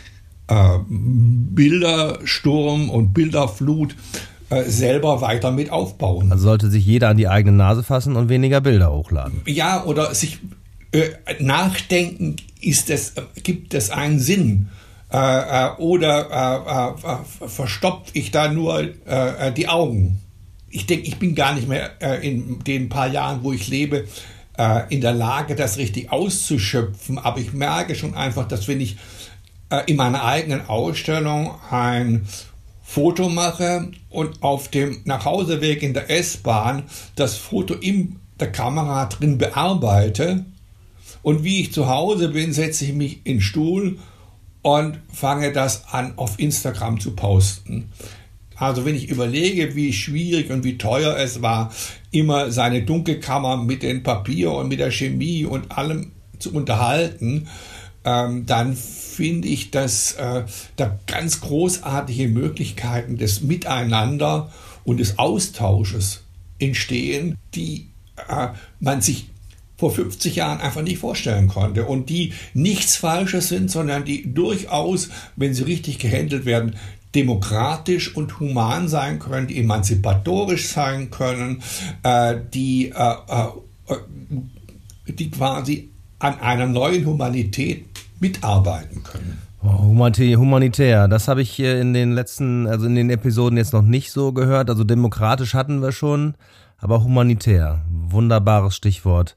äh, 0.47 0.79
Bildersturm 0.89 2.91
und 2.91 3.13
Bilderflut 3.13 3.97
äh, 4.51 4.63
selber 4.65 5.21
weiter 5.21 5.51
mit 5.51 5.71
aufbauen. 5.71 6.31
Also 6.31 6.45
sollte 6.45 6.71
sich 6.71 6.87
jeder 6.87 7.09
an 7.09 7.17
die 7.17 7.29
eigene 7.29 7.57
Nase 7.57 7.83
fassen 7.83 8.17
und 8.17 8.29
weniger 8.29 8.61
Bilder 8.61 8.93
hochladen. 8.93 9.41
Ja, 9.47 9.85
oder 9.85 10.15
sich 10.15 10.39
äh, 10.93 11.09
nachdenken, 11.41 12.37
ist 12.61 12.91
es, 12.91 13.15
gibt 13.43 13.75
es 13.75 13.91
einen 13.91 14.21
Sinn? 14.21 14.69
Äh, 15.13 15.17
äh, 15.19 15.71
oder 15.77 16.97
äh, 17.05 17.49
verstopft 17.49 18.11
ich 18.15 18.31
da 18.31 18.49
nur 18.49 18.89
die 19.57 19.69
Augen? 19.69 20.21
Ich 20.71 20.87
denke, 20.87 21.07
ich 21.07 21.19
bin 21.19 21.35
gar 21.35 21.55
nicht 21.55 21.69
mehr 21.69 22.01
in 22.23 22.61
den 22.61 22.89
paar 22.89 23.09
Jahren, 23.09 23.41
wo 23.43 23.53
ich 23.53 23.69
lebe, 23.69 24.07
in 24.89 25.01
der 25.01 25.13
Lage, 25.13 25.55
das 25.55 25.77
richtig 25.77 26.11
auszuschöpfen. 26.11 27.19
Aber 27.19 27.41
ich 27.41 27.53
merke 27.53 27.95
schon 27.95 28.15
einfach, 28.15 28.49
dass 28.49 28.69
wenn 28.69 28.81
ich 28.81 28.97
in 29.87 29.97
meiner 29.97 30.25
eigenen 30.25 30.67
Ausstellung 30.69 31.55
ein 31.71 32.27
Foto 32.83 33.29
mache 33.29 33.91
und 34.09 34.43
auf 34.43 34.69
dem 34.69 35.01
Nachhauseweg 35.05 35.83
in 35.83 35.95
der 35.95 36.11
S-Bahn 36.11 36.85
das 37.17 37.37
Foto 37.37 37.75
in 37.75 38.17
der 38.41 38.53
Kamera 38.53 39.07
drin 39.07 39.39
bearbeite 39.39 40.45
und 41.23 41.45
wie 41.45 41.61
ich 41.61 41.73
zu 41.73 41.89
Hause 41.89 42.31
bin, 42.31 42.53
setze 42.53 42.85
ich 42.87 42.93
mich 42.93 43.21
in 43.25 43.37
den 43.37 43.41
Stuhl 43.41 43.99
und 44.63 44.99
fange 45.13 45.53
das 45.53 45.89
an 45.89 46.15
auf 46.17 46.39
Instagram 46.39 47.01
zu 47.01 47.15
posten. 47.15 47.91
Also 48.57 48.85
wenn 48.85 48.95
ich 48.95 49.09
überlege, 49.09 49.75
wie 49.75 49.93
schwierig 49.93 50.51
und 50.51 50.63
wie 50.63 50.79
teuer 50.79 51.17
es 51.17 51.43
war, 51.43 51.73
immer 52.13 52.53
seine 52.53 52.83
Dunkelkammer 52.83 53.57
mit 53.57 53.83
dem 53.83 54.03
Papier 54.03 54.53
und 54.53 54.69
mit 54.69 54.79
der 54.79 54.93
Chemie 54.93 55.45
und 55.45 55.77
allem 55.77 56.13
zu 56.39 56.55
unterhalten, 56.55 57.49
ähm, 58.05 58.47
dann 58.47 58.77
finde 58.77 59.49
ich, 59.49 59.71
dass 59.71 60.13
äh, 60.13 60.45
da 60.77 60.99
ganz 61.07 61.41
großartige 61.41 62.29
Möglichkeiten 62.29 63.17
des 63.17 63.43
Miteinander 63.43 64.53
und 64.85 65.01
des 65.01 65.19
Austausches 65.19 66.23
entstehen, 66.59 67.37
die 67.55 67.89
äh, 68.29 68.49
man 68.81 69.01
sich 69.01 69.27
vor 69.83 69.91
50 69.91 70.37
Jahren 70.37 70.61
einfach 70.61 70.83
nicht 70.83 70.99
vorstellen 70.99 71.49
konnte 71.49 71.87
und 71.87 72.09
die 72.09 72.35
nichts 72.55 72.95
Falsches 72.95 73.49
sind, 73.49 73.69
sondern 73.69 74.05
die 74.05 74.33
durchaus, 74.33 75.09
wenn 75.35 75.55
sie 75.55 75.65
richtig 75.65 75.99
gehandelt 75.99 76.45
werden, 76.45 76.77
demokratisch 77.17 78.15
und 78.15 78.39
human 78.39 78.87
sein 78.87 79.19
können, 79.19 79.49
die 79.49 79.59
emanzipatorisch 79.59 80.69
sein 80.69 81.11
können, 81.11 81.65
äh, 82.05 82.37
die, 82.55 82.91
äh, 82.91 83.15
äh, 83.27 83.97
die 85.09 85.33
quasi 85.33 85.91
an 86.21 86.39
einer 86.39 86.69
neuen 86.69 87.05
Humanität 87.05 87.85
mitarbeiten 88.21 89.03
können. 89.03 89.43
Humanitär, 89.65 91.09
das 91.09 91.27
habe 91.27 91.43
ich 91.43 91.59
in 91.59 91.93
den 91.93 92.13
letzten, 92.13 92.69
also 92.69 92.87
in 92.87 92.95
den 92.95 93.11
Episoden 93.11 93.59
jetzt 93.59 93.73
noch 93.73 93.83
nicht 93.83 94.13
so 94.13 94.31
gehört. 94.31 94.71
Also 94.71 94.85
demokratisch 94.85 95.55
hatten 95.55 95.83
wir 95.83 95.91
schon, 95.91 96.35
aber 96.79 97.03
humanitär, 97.03 97.81
wunderbares 97.91 98.77
Stichwort. 98.77 99.35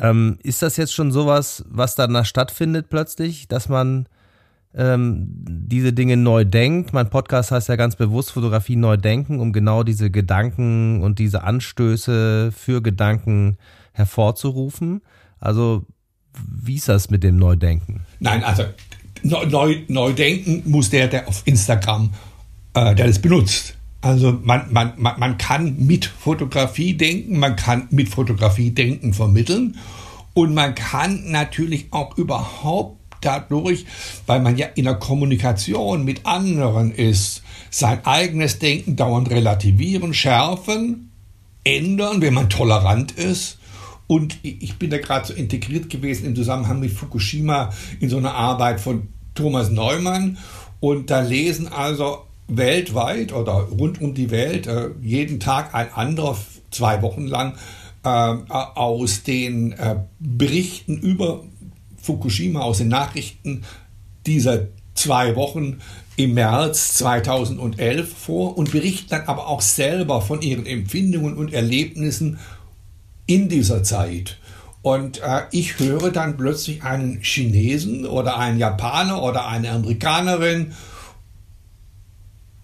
Ähm, 0.00 0.38
ist 0.42 0.62
das 0.62 0.76
jetzt 0.76 0.94
schon 0.94 1.12
sowas, 1.12 1.64
was 1.68 1.94
danach 1.94 2.24
stattfindet 2.24 2.88
plötzlich, 2.88 3.48
dass 3.48 3.68
man 3.68 4.08
ähm, 4.74 5.26
diese 5.28 5.92
Dinge 5.92 6.16
neu 6.16 6.44
denkt? 6.44 6.92
Mein 6.92 7.10
Podcast 7.10 7.50
heißt 7.50 7.68
ja 7.68 7.76
ganz 7.76 7.96
bewusst 7.96 8.32
Fotografie 8.32 8.76
neu 8.76 8.96
denken, 8.96 9.40
um 9.40 9.52
genau 9.52 9.82
diese 9.82 10.10
Gedanken 10.10 11.02
und 11.02 11.18
diese 11.18 11.42
Anstöße 11.42 12.52
für 12.52 12.82
Gedanken 12.82 13.58
hervorzurufen. 13.92 15.02
Also 15.40 15.84
wie 16.46 16.76
ist 16.76 16.88
das 16.88 17.10
mit 17.10 17.24
dem 17.24 17.36
Neudenken? 17.36 18.06
Nein, 18.20 18.44
also 18.44 18.64
neu, 19.22 20.12
denken 20.12 20.62
muss 20.66 20.90
der, 20.90 21.08
der 21.08 21.26
auf 21.26 21.42
Instagram, 21.44 22.12
äh, 22.74 22.94
der 22.94 23.06
das 23.06 23.18
benutzt. 23.18 23.77
Also 24.00 24.38
man, 24.42 24.72
man, 24.72 24.92
man, 24.96 25.18
man 25.18 25.38
kann 25.38 25.76
mit 25.86 26.06
Fotografie 26.06 26.94
denken, 26.94 27.38
man 27.38 27.56
kann 27.56 27.88
mit 27.90 28.08
Fotografie 28.08 28.70
denken 28.70 29.12
vermitteln 29.12 29.76
und 30.34 30.54
man 30.54 30.74
kann 30.74 31.30
natürlich 31.30 31.86
auch 31.90 32.16
überhaupt 32.16 32.96
dadurch, 33.20 33.86
weil 34.26 34.40
man 34.40 34.56
ja 34.56 34.66
in 34.76 34.84
der 34.84 34.94
Kommunikation 34.94 36.04
mit 36.04 36.26
anderen 36.26 36.92
ist, 36.92 37.42
sein 37.70 38.06
eigenes 38.06 38.60
Denken 38.60 38.94
dauernd 38.94 39.30
relativieren, 39.30 40.14
schärfen, 40.14 41.10
ändern, 41.64 42.20
wenn 42.20 42.34
man 42.34 42.48
tolerant 42.48 43.12
ist 43.12 43.58
und 44.08 44.38
ich 44.42 44.76
bin 44.78 44.90
da 44.90 44.96
gerade 44.98 45.28
so 45.28 45.34
integriert 45.34 45.90
gewesen 45.90 46.26
im 46.26 46.34
Zusammenhang 46.34 46.80
mit 46.80 46.90
Fukushima 46.90 47.70
in 48.00 48.08
so 48.08 48.16
einer 48.16 48.34
Arbeit 48.34 48.80
von 48.80 49.08
Thomas 49.34 49.70
Neumann. 49.70 50.38
Und 50.80 51.10
da 51.10 51.20
lesen 51.20 51.68
also 51.68 52.24
weltweit 52.48 53.32
oder 53.32 53.52
rund 53.52 54.00
um 54.00 54.14
die 54.14 54.30
Welt 54.30 54.66
äh, 54.66 54.88
jeden 55.00 55.38
Tag 55.38 55.74
ein 55.74 55.92
anderer, 55.92 56.36
zwei 56.70 57.02
Wochen 57.02 57.26
lang, 57.26 57.54
äh, 58.04 58.08
aus 58.08 59.22
den 59.22 59.72
äh, 59.72 59.96
Berichten 60.18 60.98
über 60.98 61.44
Fukushima, 62.00 62.60
aus 62.60 62.78
den 62.78 62.88
Nachrichten 62.88 63.64
dieser 64.26 64.68
zwei 64.94 65.36
Wochen 65.36 65.80
im 66.16 66.34
März 66.34 66.94
2011 66.94 68.12
vor 68.12 68.58
und 68.58 68.72
berichten 68.72 69.10
dann 69.10 69.26
aber 69.26 69.46
auch 69.46 69.60
selber 69.60 70.20
von 70.20 70.42
ihren 70.42 70.66
Empfindungen 70.66 71.36
und 71.36 71.52
Erlebnissen 71.52 72.38
in 73.26 73.48
dieser 73.48 73.82
Zeit. 73.84 74.38
Und 74.82 75.20
äh, 75.20 75.42
ich 75.52 75.78
höre 75.78 76.10
dann 76.10 76.36
plötzlich 76.36 76.82
einen 76.82 77.20
Chinesen 77.20 78.06
oder 78.06 78.38
einen 78.38 78.58
Japaner 78.58 79.22
oder 79.22 79.46
eine 79.46 79.70
Amerikanerin 79.70 80.72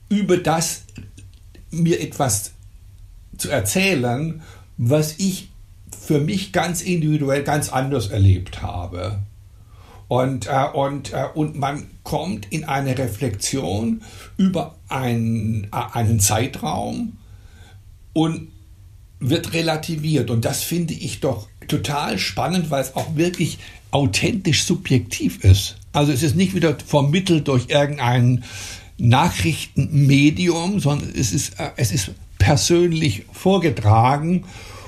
über 0.08 0.36
das 0.36 0.84
mir 1.70 2.00
etwas 2.00 2.52
zu 3.36 3.50
erzählen, 3.50 4.42
was 4.76 5.18
ich 5.18 5.48
für 5.98 6.20
mich 6.20 6.52
ganz 6.52 6.82
individuell 6.82 7.42
ganz 7.42 7.70
anders 7.70 8.08
erlebt 8.08 8.62
habe. 8.62 9.20
Und, 10.08 10.46
äh, 10.46 10.66
und, 10.72 11.12
äh, 11.12 11.26
und 11.34 11.56
man 11.56 11.88
kommt 12.02 12.52
in 12.52 12.64
eine 12.64 12.96
Reflexion 12.98 14.02
über 14.36 14.76
ein, 14.88 15.68
äh, 15.72 15.96
einen 15.96 16.20
Zeitraum 16.20 17.16
und 18.12 18.48
wird 19.18 19.54
relativiert. 19.54 20.30
Und 20.30 20.44
das 20.44 20.62
finde 20.62 20.92
ich 20.92 21.20
doch 21.20 21.48
total 21.68 22.18
spannend, 22.18 22.70
weil 22.70 22.82
es 22.82 22.94
auch 22.94 23.16
wirklich 23.16 23.58
authentisch 23.90 24.64
subjektiv 24.64 25.42
ist. 25.42 25.76
Also 25.92 26.12
es 26.12 26.22
ist 26.22 26.36
nicht 26.36 26.54
wieder 26.54 26.76
vermittelt 26.78 27.48
durch 27.48 27.68
irgendein 27.68 28.44
Nachrichtenmedium, 28.98 30.80
sondern 30.80 31.10
es 31.14 31.32
ist, 31.32 31.58
äh, 31.58 31.70
es 31.76 31.92
ist 31.92 32.12
persönlich 32.38 33.24
vorgetragen. 33.32 34.44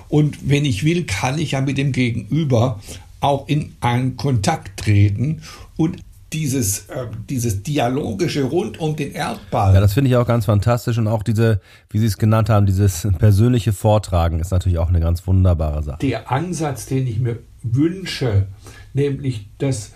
Und 0.08 0.48
wenn 0.48 0.64
ich 0.64 0.84
will, 0.84 1.04
kann 1.04 1.38
ich 1.38 1.52
ja 1.52 1.60
mit 1.60 1.78
dem 1.78 1.92
Gegenüber 1.92 2.80
auch 3.20 3.48
in 3.48 3.74
einen 3.80 4.16
Kontakt 4.16 4.78
treten 4.78 5.42
und 5.76 5.96
dieses, 6.32 6.86
äh, 6.88 7.06
dieses 7.30 7.62
Dialogische 7.62 8.44
rund 8.44 8.78
um 8.78 8.96
den 8.96 9.12
Erdball. 9.12 9.74
Ja, 9.74 9.80
das 9.80 9.94
finde 9.94 10.10
ich 10.10 10.16
auch 10.16 10.26
ganz 10.26 10.44
fantastisch 10.44 10.98
und 10.98 11.06
auch 11.06 11.22
diese, 11.22 11.60
wie 11.90 11.98
Sie 11.98 12.06
es 12.06 12.18
genannt 12.18 12.48
haben, 12.48 12.66
dieses 12.66 13.08
persönliche 13.18 13.72
Vortragen 13.72 14.40
ist 14.40 14.50
natürlich 14.50 14.78
auch 14.78 14.88
eine 14.88 15.00
ganz 15.00 15.26
wunderbare 15.26 15.82
Sache. 15.82 15.98
Der 16.02 16.30
Ansatz, 16.30 16.86
den 16.86 17.06
ich 17.06 17.20
mir 17.20 17.38
wünsche, 17.62 18.48
nämlich, 18.92 19.48
dass 19.58 19.92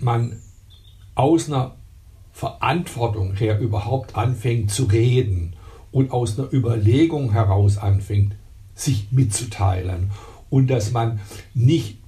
man 0.00 0.38
aus 1.14 1.48
einer 1.48 1.76
Verantwortung 2.32 3.34
her 3.34 3.58
überhaupt 3.60 4.16
anfängt 4.16 4.70
zu 4.70 4.84
reden 4.84 5.54
und 5.90 6.10
aus 6.10 6.38
einer 6.38 6.52
Überlegung 6.52 7.32
heraus 7.32 7.78
anfängt, 7.78 8.34
sich 8.74 9.08
mitzuteilen 9.12 10.10
und 10.50 10.68
dass 10.68 10.92
man 10.92 11.20
nicht 11.54 11.98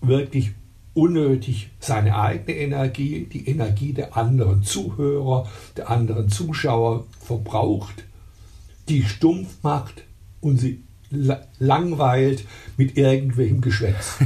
wirklich 0.00 0.52
unnötig 0.92 1.70
seine 1.80 2.16
eigene 2.16 2.56
Energie, 2.56 3.26
die 3.30 3.48
Energie 3.48 3.92
der 3.92 4.16
anderen 4.16 4.62
Zuhörer, 4.62 5.48
der 5.76 5.90
anderen 5.90 6.28
Zuschauer 6.28 7.06
verbraucht, 7.20 8.04
die 8.88 9.02
stumpf 9.02 9.62
macht 9.62 10.04
und 10.40 10.58
sie 10.58 10.82
langweilt 11.58 12.44
mit 12.76 12.96
irgendwelchem 12.96 13.60
Geschwätz. 13.60 14.18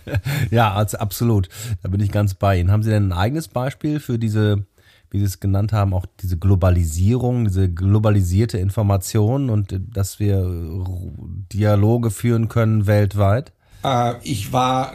ja, 0.50 0.72
also 0.72 0.98
absolut. 0.98 1.48
Da 1.82 1.88
bin 1.88 2.00
ich 2.00 2.12
ganz 2.12 2.34
bei 2.34 2.58
Ihnen. 2.58 2.70
Haben 2.70 2.82
Sie 2.82 2.90
denn 2.90 3.08
ein 3.08 3.12
eigenes 3.12 3.48
Beispiel 3.48 4.00
für 4.00 4.18
diese, 4.18 4.64
wie 5.10 5.18
Sie 5.18 5.24
es 5.24 5.40
genannt 5.40 5.72
haben, 5.72 5.94
auch 5.94 6.06
diese 6.20 6.36
Globalisierung, 6.36 7.44
diese 7.46 7.70
globalisierte 7.70 8.58
Information 8.58 9.50
und 9.50 9.80
dass 9.92 10.18
wir 10.18 10.84
Dialoge 11.52 12.10
führen 12.10 12.48
können 12.48 12.86
weltweit? 12.86 13.52
Äh, 13.84 14.14
ich 14.22 14.52
war 14.52 14.94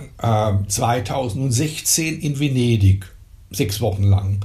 2016 0.67 2.13
ähm, 2.15 2.19
in 2.21 2.39
Venedig, 2.39 3.06
sechs 3.50 3.82
Wochen 3.82 4.04
lang. 4.04 4.39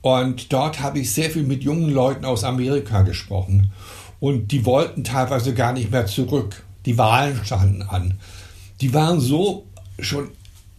Und 0.00 0.52
dort 0.52 0.80
habe 0.80 0.98
ich 0.98 1.12
sehr 1.12 1.30
viel 1.30 1.44
mit 1.44 1.62
jungen 1.62 1.90
Leuten 1.90 2.24
aus 2.24 2.42
Amerika 2.42 3.02
gesprochen. 3.02 3.70
Und 4.18 4.52
die 4.52 4.64
wollten 4.66 5.04
teilweise 5.04 5.54
gar 5.54 5.72
nicht 5.72 5.90
mehr 5.90 6.06
zurück. 6.06 6.64
Die 6.86 6.98
Wahlen 6.98 7.40
standen 7.44 7.82
an. 7.82 8.18
Die 8.80 8.92
waren 8.92 9.20
so 9.20 9.66
schon 10.00 10.30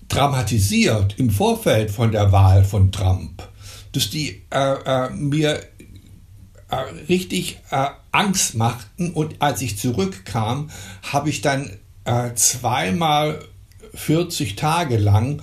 dramatisiert 0.09 1.17
im 1.17 1.29
Vorfeld 1.29 1.89
von 1.89 2.11
der 2.11 2.31
Wahl 2.31 2.63
von 2.63 2.91
Trump, 2.91 3.47
dass 3.93 4.09
die 4.09 4.43
äh, 4.49 5.05
äh, 5.07 5.09
mir 5.11 5.61
äh, 6.69 6.75
richtig 7.07 7.59
äh, 7.71 7.87
Angst 8.11 8.55
machten. 8.55 9.11
Und 9.11 9.35
als 9.39 9.61
ich 9.61 9.77
zurückkam, 9.77 10.69
habe 11.11 11.29
ich 11.29 11.41
dann 11.41 11.71
äh, 12.05 12.33
zweimal 12.35 13.39
40 13.93 14.55
Tage 14.55 14.97
lang 14.97 15.41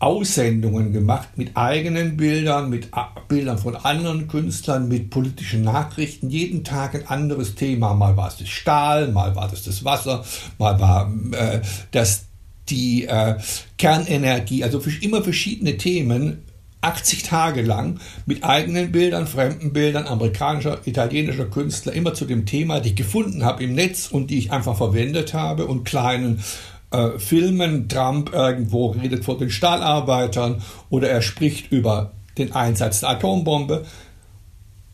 Aussendungen 0.00 0.92
gemacht 0.92 1.28
mit 1.36 1.56
eigenen 1.56 2.16
Bildern, 2.16 2.68
mit 2.68 2.90
Bildern 3.28 3.56
von 3.56 3.76
anderen 3.76 4.28
Künstlern, 4.28 4.88
mit 4.88 5.08
politischen 5.08 5.62
Nachrichten, 5.62 6.28
jeden 6.28 6.62
Tag 6.62 6.94
ein 6.94 7.06
anderes 7.06 7.54
Thema. 7.54 7.94
Mal 7.94 8.16
war 8.16 8.28
es 8.28 8.36
das 8.36 8.48
Stahl, 8.48 9.12
mal 9.12 9.34
war 9.34 9.50
es 9.52 9.62
das 9.62 9.84
Wasser, 9.84 10.24
mal 10.58 10.78
war 10.78 11.10
äh, 11.32 11.60
das 11.92 12.26
die 12.68 13.04
äh, 13.04 13.36
Kernenergie, 13.78 14.64
also 14.64 14.82
immer 15.00 15.22
verschiedene 15.22 15.76
Themen 15.76 16.42
80 16.84 17.22
Tage 17.22 17.62
lang 17.62 17.98
mit 18.26 18.44
eigenen 18.44 18.92
Bildern, 18.92 19.26
fremden 19.26 19.72
Bildern, 19.72 20.06
amerikanischer, 20.06 20.86
italienischer 20.86 21.46
Künstler, 21.46 21.92
immer 21.92 22.14
zu 22.14 22.26
dem 22.26 22.46
Thema, 22.46 22.80
die 22.80 22.90
ich 22.90 22.96
gefunden 22.96 23.44
habe 23.44 23.64
im 23.64 23.74
Netz 23.74 24.08
und 24.08 24.30
die 24.30 24.38
ich 24.38 24.52
einfach 24.52 24.76
verwendet 24.76 25.34
habe 25.34 25.66
und 25.66 25.84
kleinen 25.84 26.42
äh, 26.90 27.18
Filmen. 27.18 27.88
Trump 27.88 28.32
irgendwo 28.32 28.88
redet 28.88 29.24
vor 29.24 29.38
den 29.38 29.50
Stahlarbeitern 29.50 30.62
oder 30.90 31.08
er 31.08 31.22
spricht 31.22 31.72
über 31.72 32.12
den 32.38 32.52
Einsatz 32.52 33.00
der 33.00 33.10
Atombombe. 33.10 33.84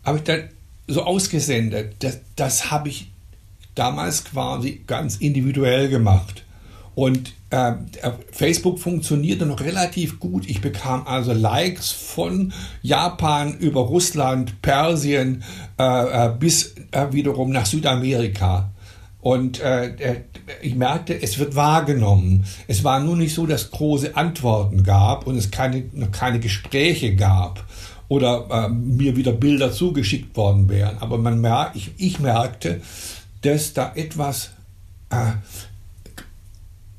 Habe 0.05 0.18
ich 0.18 0.24
dann 0.24 0.48
so 0.87 1.03
ausgesendet. 1.03 1.96
Das, 2.00 2.20
das 2.37 2.70
habe 2.70 2.88
ich 2.88 3.11
damals 3.74 4.24
quasi 4.24 4.83
ganz 4.87 5.16
individuell 5.16 5.88
gemacht. 5.88 6.44
Und 6.94 7.33
äh, 7.51 7.73
Facebook 8.33 8.79
funktionierte 8.79 9.45
noch 9.45 9.61
relativ 9.61 10.21
gut. 10.21 10.49
Ich 10.49 10.61
bekam 10.61 11.07
also 11.07 11.33
Likes 11.33 11.91
von 11.91 12.53
Japan 12.83 13.59
über 13.59 13.81
Russland, 13.81 14.63
Persien 14.63 15.43
äh, 15.79 16.27
äh 16.27 16.33
bis 16.39 16.75
äh, 16.93 17.13
wiederum 17.13 17.51
nach 17.51 17.67
Südamerika. 17.67 18.71
Und 19.21 19.61
äh, 19.61 20.23
ich 20.63 20.75
merkte, 20.75 21.21
es 21.21 21.39
wird 21.39 21.55
wahrgenommen. 21.55 22.45
Es 22.69 22.85
war 22.85 23.01
nur 23.01 23.17
nicht 23.17 23.35
so, 23.35 23.47
dass 23.47 23.71
große 23.71 24.17
Antworten 24.17 24.83
gab 24.83 25.27
und 25.27 25.37
es 25.37 25.51
keine, 25.51 25.85
noch 25.93 26.11
keine 26.11 26.41
Gespräche 26.41 27.15
gab 27.15 27.65
oder 28.09 28.47
äh, 28.51 28.69
mir 28.69 29.17
wieder 29.17 29.33
Bilder 29.33 29.73
zugeschickt 29.73 30.37
worden 30.37 30.69
wären. 30.69 30.99
Aber 31.01 31.19
man 31.19 31.41
merkt, 31.41 31.77
ich, 31.77 31.93
ich 31.99 32.19
merkte, 32.19 32.81
dass 33.43 33.73
da 33.73 33.93
etwas 33.95 34.51
äh, 35.11 35.33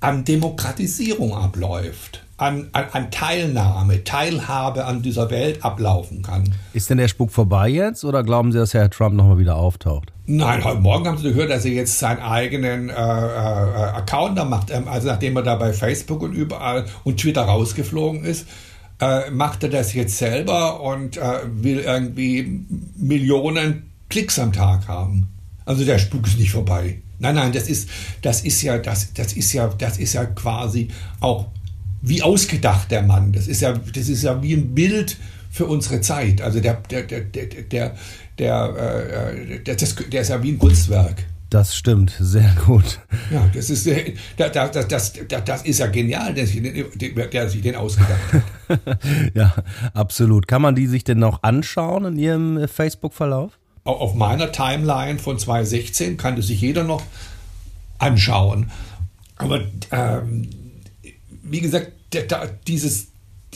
an 0.02 0.26
Demokratisierung 0.26 1.34
abläuft, 1.34 2.24
an, 2.38 2.70
an, 2.74 2.86
an, 2.92 3.12
Teilnahme, 3.12 4.04
Teilhabe 4.04 4.86
an 4.86 5.04
dieser 5.04 5.30
Welt 5.30 5.64
ablaufen 5.64 6.24
kann. 6.24 6.56
Ist 6.74 6.90
denn 6.90 6.98
der 6.98 7.08
Spuk 7.08 7.32
vorbei 7.32 7.70
jetzt 7.70 8.04
oder 8.04 8.24
glauben 8.24 8.52
Sie, 8.52 8.58
dass 8.58 8.74
Herr 8.74 8.90
Trump 8.90 9.16
nochmal 9.16 9.38
wieder 9.38 9.56
auftaucht? 9.56 10.12
Nein, 10.26 10.64
heute 10.64 10.82
Morgen 10.82 11.08
haben 11.08 11.18
Sie 11.18 11.30
gehört, 11.30 11.52
dass 11.52 11.66
er 11.66 11.72
jetzt 11.72 12.00
seinen 12.00 12.20
eigenen 12.20 12.90
äh, 12.90 12.94
äh, 12.94 12.96
Account 12.96 14.38
da 14.40 14.44
macht. 14.44 14.72
Ähm, 14.72 14.88
also 14.88 15.08
nachdem 15.08 15.36
er 15.36 15.44
da 15.44 15.56
bei 15.56 15.72
Facebook 15.72 16.24
und 16.24 16.34
überall 16.34 16.86
und 17.04 17.20
Twitter 17.20 17.44
rausgeflogen 17.44 18.24
ist, 18.24 18.48
äh, 19.00 19.30
macht 19.30 19.62
er 19.64 19.70
das 19.70 19.94
jetzt 19.94 20.18
selber 20.18 20.82
und 20.82 21.18
äh, 21.18 21.40
will 21.46 21.80
irgendwie 21.80 22.66
Millionen 22.98 23.92
Klicks 24.10 24.40
am 24.40 24.52
Tag 24.52 24.88
haben. 24.88 25.28
Also 25.66 25.86
der 25.86 26.00
Spuk 26.00 26.26
ist 26.26 26.40
nicht 26.40 26.52
vorbei. 26.52 27.02
Nein, 27.22 27.36
nein, 27.36 27.52
das 27.52 27.70
ist, 27.70 27.88
das 28.24 28.42
ist 28.42 28.62
ja, 28.64 28.80
das, 28.80 29.14
das 29.14 29.34
ist 29.34 29.54
ja, 29.54 29.68
das 29.68 30.00
ist 30.00 30.14
ja 30.14 30.26
quasi 30.26 30.88
auch 31.20 31.48
wie 32.02 32.24
ausgedacht 32.24 32.90
der 32.90 33.04
Mann. 33.04 33.32
Das 33.32 33.48
ist 33.48 33.62
ja, 33.62 33.74
das 33.74 34.10
ist 34.10 34.24
ja 34.24 34.42
wie 34.42 34.54
ein 34.54 34.74
Bild 34.74 35.18
für 35.52 35.68
unsere 35.68 36.02
Zeit. 36.02 36.42
Also 36.42 36.60
der, 36.60 36.82
der, 36.90 37.04
der, 37.04 37.22
der, 37.22 37.46
der, 37.46 37.96
der, 38.40 39.34
äh, 39.36 39.60
der, 39.60 39.76
das, 39.76 39.96
der 39.96 40.22
ist 40.22 40.30
ja 40.30 40.42
wie 40.42 40.54
ein 40.54 40.58
Kunstwerk. 40.58 41.26
Das 41.52 41.76
stimmt, 41.76 42.16
sehr 42.18 42.56
gut. 42.66 43.02
Ja, 43.30 43.48
das 43.54 43.70
ist, 43.70 43.86
das, 44.38 44.52
das, 44.72 44.88
das, 44.88 45.44
das 45.44 45.62
ist 45.64 45.80
ja 45.80 45.88
genial, 45.88 46.34
der 46.34 46.48
sich 46.48 46.64
den, 46.64 47.14
der 47.16 47.50
sich 47.50 47.62
den 47.62 47.76
ausgedacht 47.76 48.34
hat. 48.68 49.00
ja, 49.36 49.54
absolut. 49.94 50.48
Kann 50.48 50.62
man 50.62 50.76
die 50.76 50.88
sich 50.88 51.04
denn 51.04 51.20
noch 51.20 51.44
anschauen 51.44 52.06
in 52.06 52.18
Ihrem 52.18 52.68
Facebook-Verlauf? 52.70 53.60
Auf 53.84 54.14
meiner 54.14 54.52
Timeline 54.52 55.20
von 55.20 55.40
2016 55.40 56.18
kann 56.18 56.36
das 56.36 56.48
sich 56.48 56.62
jeder 56.62 56.84
noch 56.84 57.04
anschauen. 57.98 58.72
aber 59.38 59.62
ähm, 59.92 60.50
wie 61.44 61.62
gesagt, 61.62 61.92
da, 62.10 62.48
dieses, 62.68 63.08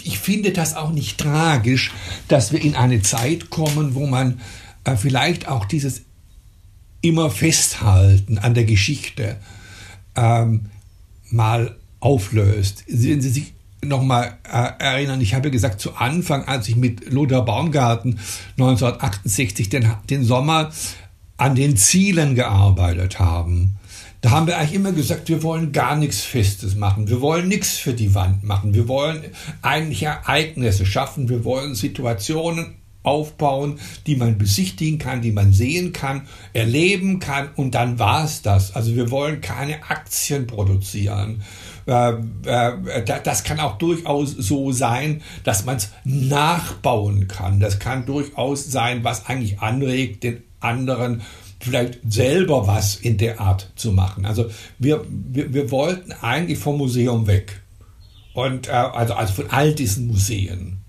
ich 0.03 0.19
finde 0.19 0.51
das 0.51 0.75
auch 0.75 0.91
nicht 0.91 1.17
tragisch, 1.19 1.91
dass 2.27 2.51
wir 2.51 2.61
in 2.61 2.75
eine 2.75 3.01
Zeit 3.01 3.49
kommen, 3.49 3.95
wo 3.95 4.05
man 4.05 4.41
äh, 4.83 4.95
vielleicht 4.95 5.47
auch 5.47 5.65
dieses 5.65 6.01
immer 7.01 7.29
Festhalten 7.29 8.37
an 8.37 8.53
der 8.53 8.65
Geschichte 8.65 9.37
ähm, 10.15 10.65
mal 11.29 11.75
auflöst. 11.99 12.83
Sehen 12.87 13.21
Sie 13.21 13.29
sich 13.29 13.54
nochmal 13.87 14.37
äh, 14.43 14.83
erinnern, 14.83 15.21
ich 15.21 15.33
habe 15.33 15.51
gesagt, 15.51 15.79
zu 15.79 15.95
Anfang, 15.95 16.45
als 16.45 16.67
ich 16.67 16.75
mit 16.75 17.11
Lothar 17.11 17.45
Baumgarten 17.45 18.19
1968 18.57 19.69
den, 19.69 19.91
den 20.09 20.23
Sommer 20.23 20.71
an 21.37 21.55
den 21.55 21.77
Zielen 21.77 22.35
gearbeitet 22.35 23.19
haben, 23.19 23.77
da 24.21 24.31
haben 24.31 24.47
wir 24.47 24.57
eigentlich 24.57 24.73
immer 24.73 24.91
gesagt, 24.91 25.29
wir 25.29 25.43
wollen 25.43 25.71
gar 25.71 25.95
nichts 25.95 26.21
Festes 26.21 26.75
machen. 26.75 27.07
Wir 27.07 27.21
wollen 27.21 27.47
nichts 27.47 27.77
für 27.77 27.93
die 27.93 28.15
Wand 28.15 28.43
machen. 28.43 28.73
Wir 28.73 28.87
wollen 28.87 29.23
eigentlich 29.61 30.01
Ereignisse 30.01 30.85
schaffen. 30.87 31.29
Wir 31.29 31.45
wollen 31.45 31.75
Situationen 31.75 32.73
aufbauen, 33.05 33.79
die 34.07 34.15
man 34.15 34.37
besichtigen 34.37 34.99
kann, 34.99 35.21
die 35.21 35.31
man 35.31 35.53
sehen 35.53 35.93
kann, 35.93 36.27
erleben 36.53 37.19
kann 37.19 37.49
und 37.55 37.75
dann 37.75 37.99
war 37.99 38.25
es 38.25 38.41
das. 38.41 38.75
Also 38.75 38.95
wir 38.95 39.11
wollen 39.11 39.41
keine 39.41 39.83
Aktien 39.89 40.47
produzieren. 40.47 41.43
Äh, 41.87 42.13
äh, 42.45 43.03
das 43.23 43.43
kann 43.43 43.59
auch 43.59 43.77
durchaus 43.77 44.31
so 44.31 44.71
sein, 44.71 45.21
dass 45.43 45.65
man 45.65 45.77
es 45.77 45.89
nachbauen 46.03 47.27
kann. 47.27 47.59
Das 47.59 47.79
kann 47.79 48.05
durchaus 48.05 48.65
sein, 48.71 49.03
was 49.03 49.27
eigentlich 49.27 49.59
anregt, 49.59 50.23
den 50.23 50.43
anderen 50.59 51.21
vielleicht 51.59 51.99
selber 52.07 52.67
was 52.67 52.95
in 52.95 53.17
der 53.17 53.39
Art 53.39 53.71
zu 53.75 53.91
machen. 53.91 54.25
Also 54.25 54.49
wir, 54.77 55.05
wir, 55.09 55.53
wir 55.53 55.71
wollten 55.71 56.11
eigentlich 56.11 56.59
vom 56.59 56.77
Museum 56.77 57.27
weg. 57.27 57.61
Und 58.33 58.67
äh, 58.67 58.71
also, 58.71 59.13
also 59.13 59.33
von 59.33 59.49
all 59.49 59.73
diesen 59.73 60.07
Museen. 60.07 60.81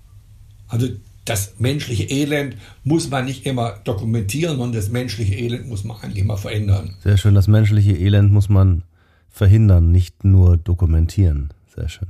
Also 0.67 0.87
das 1.29 1.55
menschliche 1.59 2.03
Elend 2.03 2.55
muss 2.83 3.09
man 3.09 3.25
nicht 3.25 3.45
immer 3.45 3.79
dokumentieren, 3.83 4.57
sondern 4.57 4.79
das 4.79 4.89
menschliche 4.89 5.35
Elend 5.35 5.67
muss 5.67 5.83
man 5.83 5.97
eigentlich 5.97 6.23
immer 6.23 6.37
verändern. 6.37 6.95
Sehr 7.03 7.17
schön, 7.17 7.35
das 7.35 7.47
menschliche 7.47 7.93
Elend 7.93 8.31
muss 8.31 8.49
man 8.49 8.83
verhindern, 9.29 9.91
nicht 9.91 10.23
nur 10.23 10.57
dokumentieren. 10.57 11.49
Sehr 11.75 11.89
schön. 11.89 12.07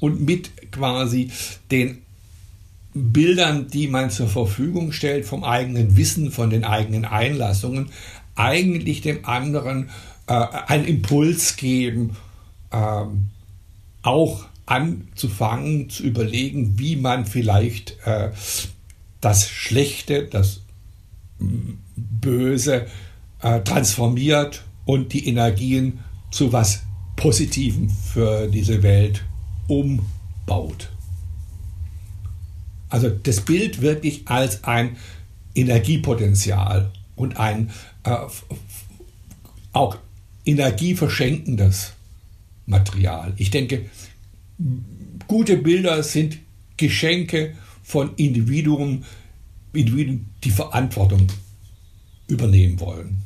Und 0.00 0.20
mit 0.24 0.72
quasi 0.72 1.30
den 1.70 1.98
Bildern, 2.94 3.68
die 3.68 3.88
man 3.88 4.10
zur 4.10 4.28
Verfügung 4.28 4.92
stellt, 4.92 5.24
vom 5.24 5.44
eigenen 5.44 5.96
Wissen, 5.96 6.30
von 6.30 6.50
den 6.50 6.64
eigenen 6.64 7.04
Einlassungen, 7.04 7.90
eigentlich 8.34 9.00
dem 9.00 9.24
anderen 9.24 9.90
äh, 10.26 10.32
einen 10.32 10.84
Impuls 10.84 11.56
geben, 11.56 12.16
äh, 12.70 13.04
auch 14.02 14.46
anzufangen, 14.66 15.90
zu 15.90 16.02
überlegen, 16.02 16.78
wie 16.78 16.96
man 16.96 17.26
vielleicht 17.26 17.98
äh, 18.04 18.30
das 19.20 19.48
Schlechte, 19.48 20.24
das 20.24 20.62
Böse 21.96 22.86
äh, 23.42 23.60
transformiert 23.60 24.64
und 24.84 25.12
die 25.12 25.28
Energien 25.28 26.00
zu 26.30 26.52
was 26.52 26.82
Positivem 27.16 27.88
für 27.88 28.48
diese 28.48 28.82
Welt 28.82 29.24
umbaut. 29.68 30.90
Also 32.88 33.08
das 33.08 33.40
Bild 33.40 33.80
wirklich 33.80 34.28
als 34.28 34.64
ein 34.64 34.96
Energiepotenzial 35.54 36.90
und 37.16 37.38
ein 37.38 37.70
äh, 38.04 38.16
auch 39.72 39.98
energieverschenkendes 40.44 41.92
Material. 42.66 43.32
Ich 43.36 43.50
denke, 43.50 43.86
gute 45.26 45.56
Bilder 45.56 46.02
sind 46.02 46.38
Geschenke 46.76 47.54
von 47.82 48.14
Individuen, 48.16 49.04
Individuen, 49.72 50.26
die 50.42 50.50
Verantwortung 50.50 51.26
übernehmen 52.28 52.80
wollen. 52.80 53.18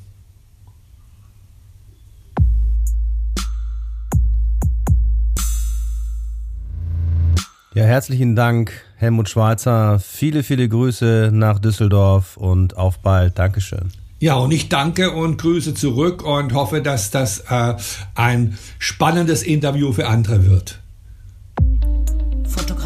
Ja, 7.74 7.85
herzlichen 7.85 8.35
Dank, 8.35 8.72
Helmut 8.97 9.29
Schweizer. 9.29 10.01
Viele, 10.01 10.43
viele 10.43 10.68
Grüße 10.68 11.31
nach 11.33 11.61
Düsseldorf 11.61 12.37
und 12.37 12.76
auf 12.76 12.99
bald. 12.99 13.39
Dankeschön. 13.39 13.93
Ja, 14.18 14.35
und 14.35 14.51
ich 14.51 14.68
danke 14.68 15.12
und 15.12 15.37
grüße 15.37 15.74
zurück 15.74 16.24
und 16.24 16.55
hoffe, 16.55 16.83
dass 16.83 17.12
das 17.12 17.45
äh, 17.49 17.76
ein 18.16 18.59
spannendes 18.81 19.45
Interview 19.45 19.93
für 19.93 20.09
andere 20.09 20.45
wird. 20.45 20.81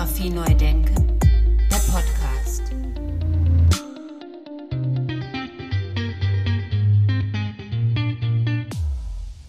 Fotografie 0.03 0.30
neu 0.30 0.55
denken, 0.55 1.18
der 1.70 1.76
Podcast. 1.76 2.62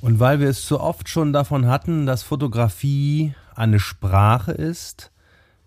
Und 0.01 0.20
weil 0.20 0.39
wir 0.39 0.49
es 0.49 0.68
so 0.68 0.80
oft 0.80 1.10
schon 1.10 1.34
davon 1.34 1.66
hatten, 1.66 2.06
dass 2.06 2.22
Fotografie 2.22 3.34
eine 3.56 3.80
Sprache 3.80 4.51
ist, 4.51 5.12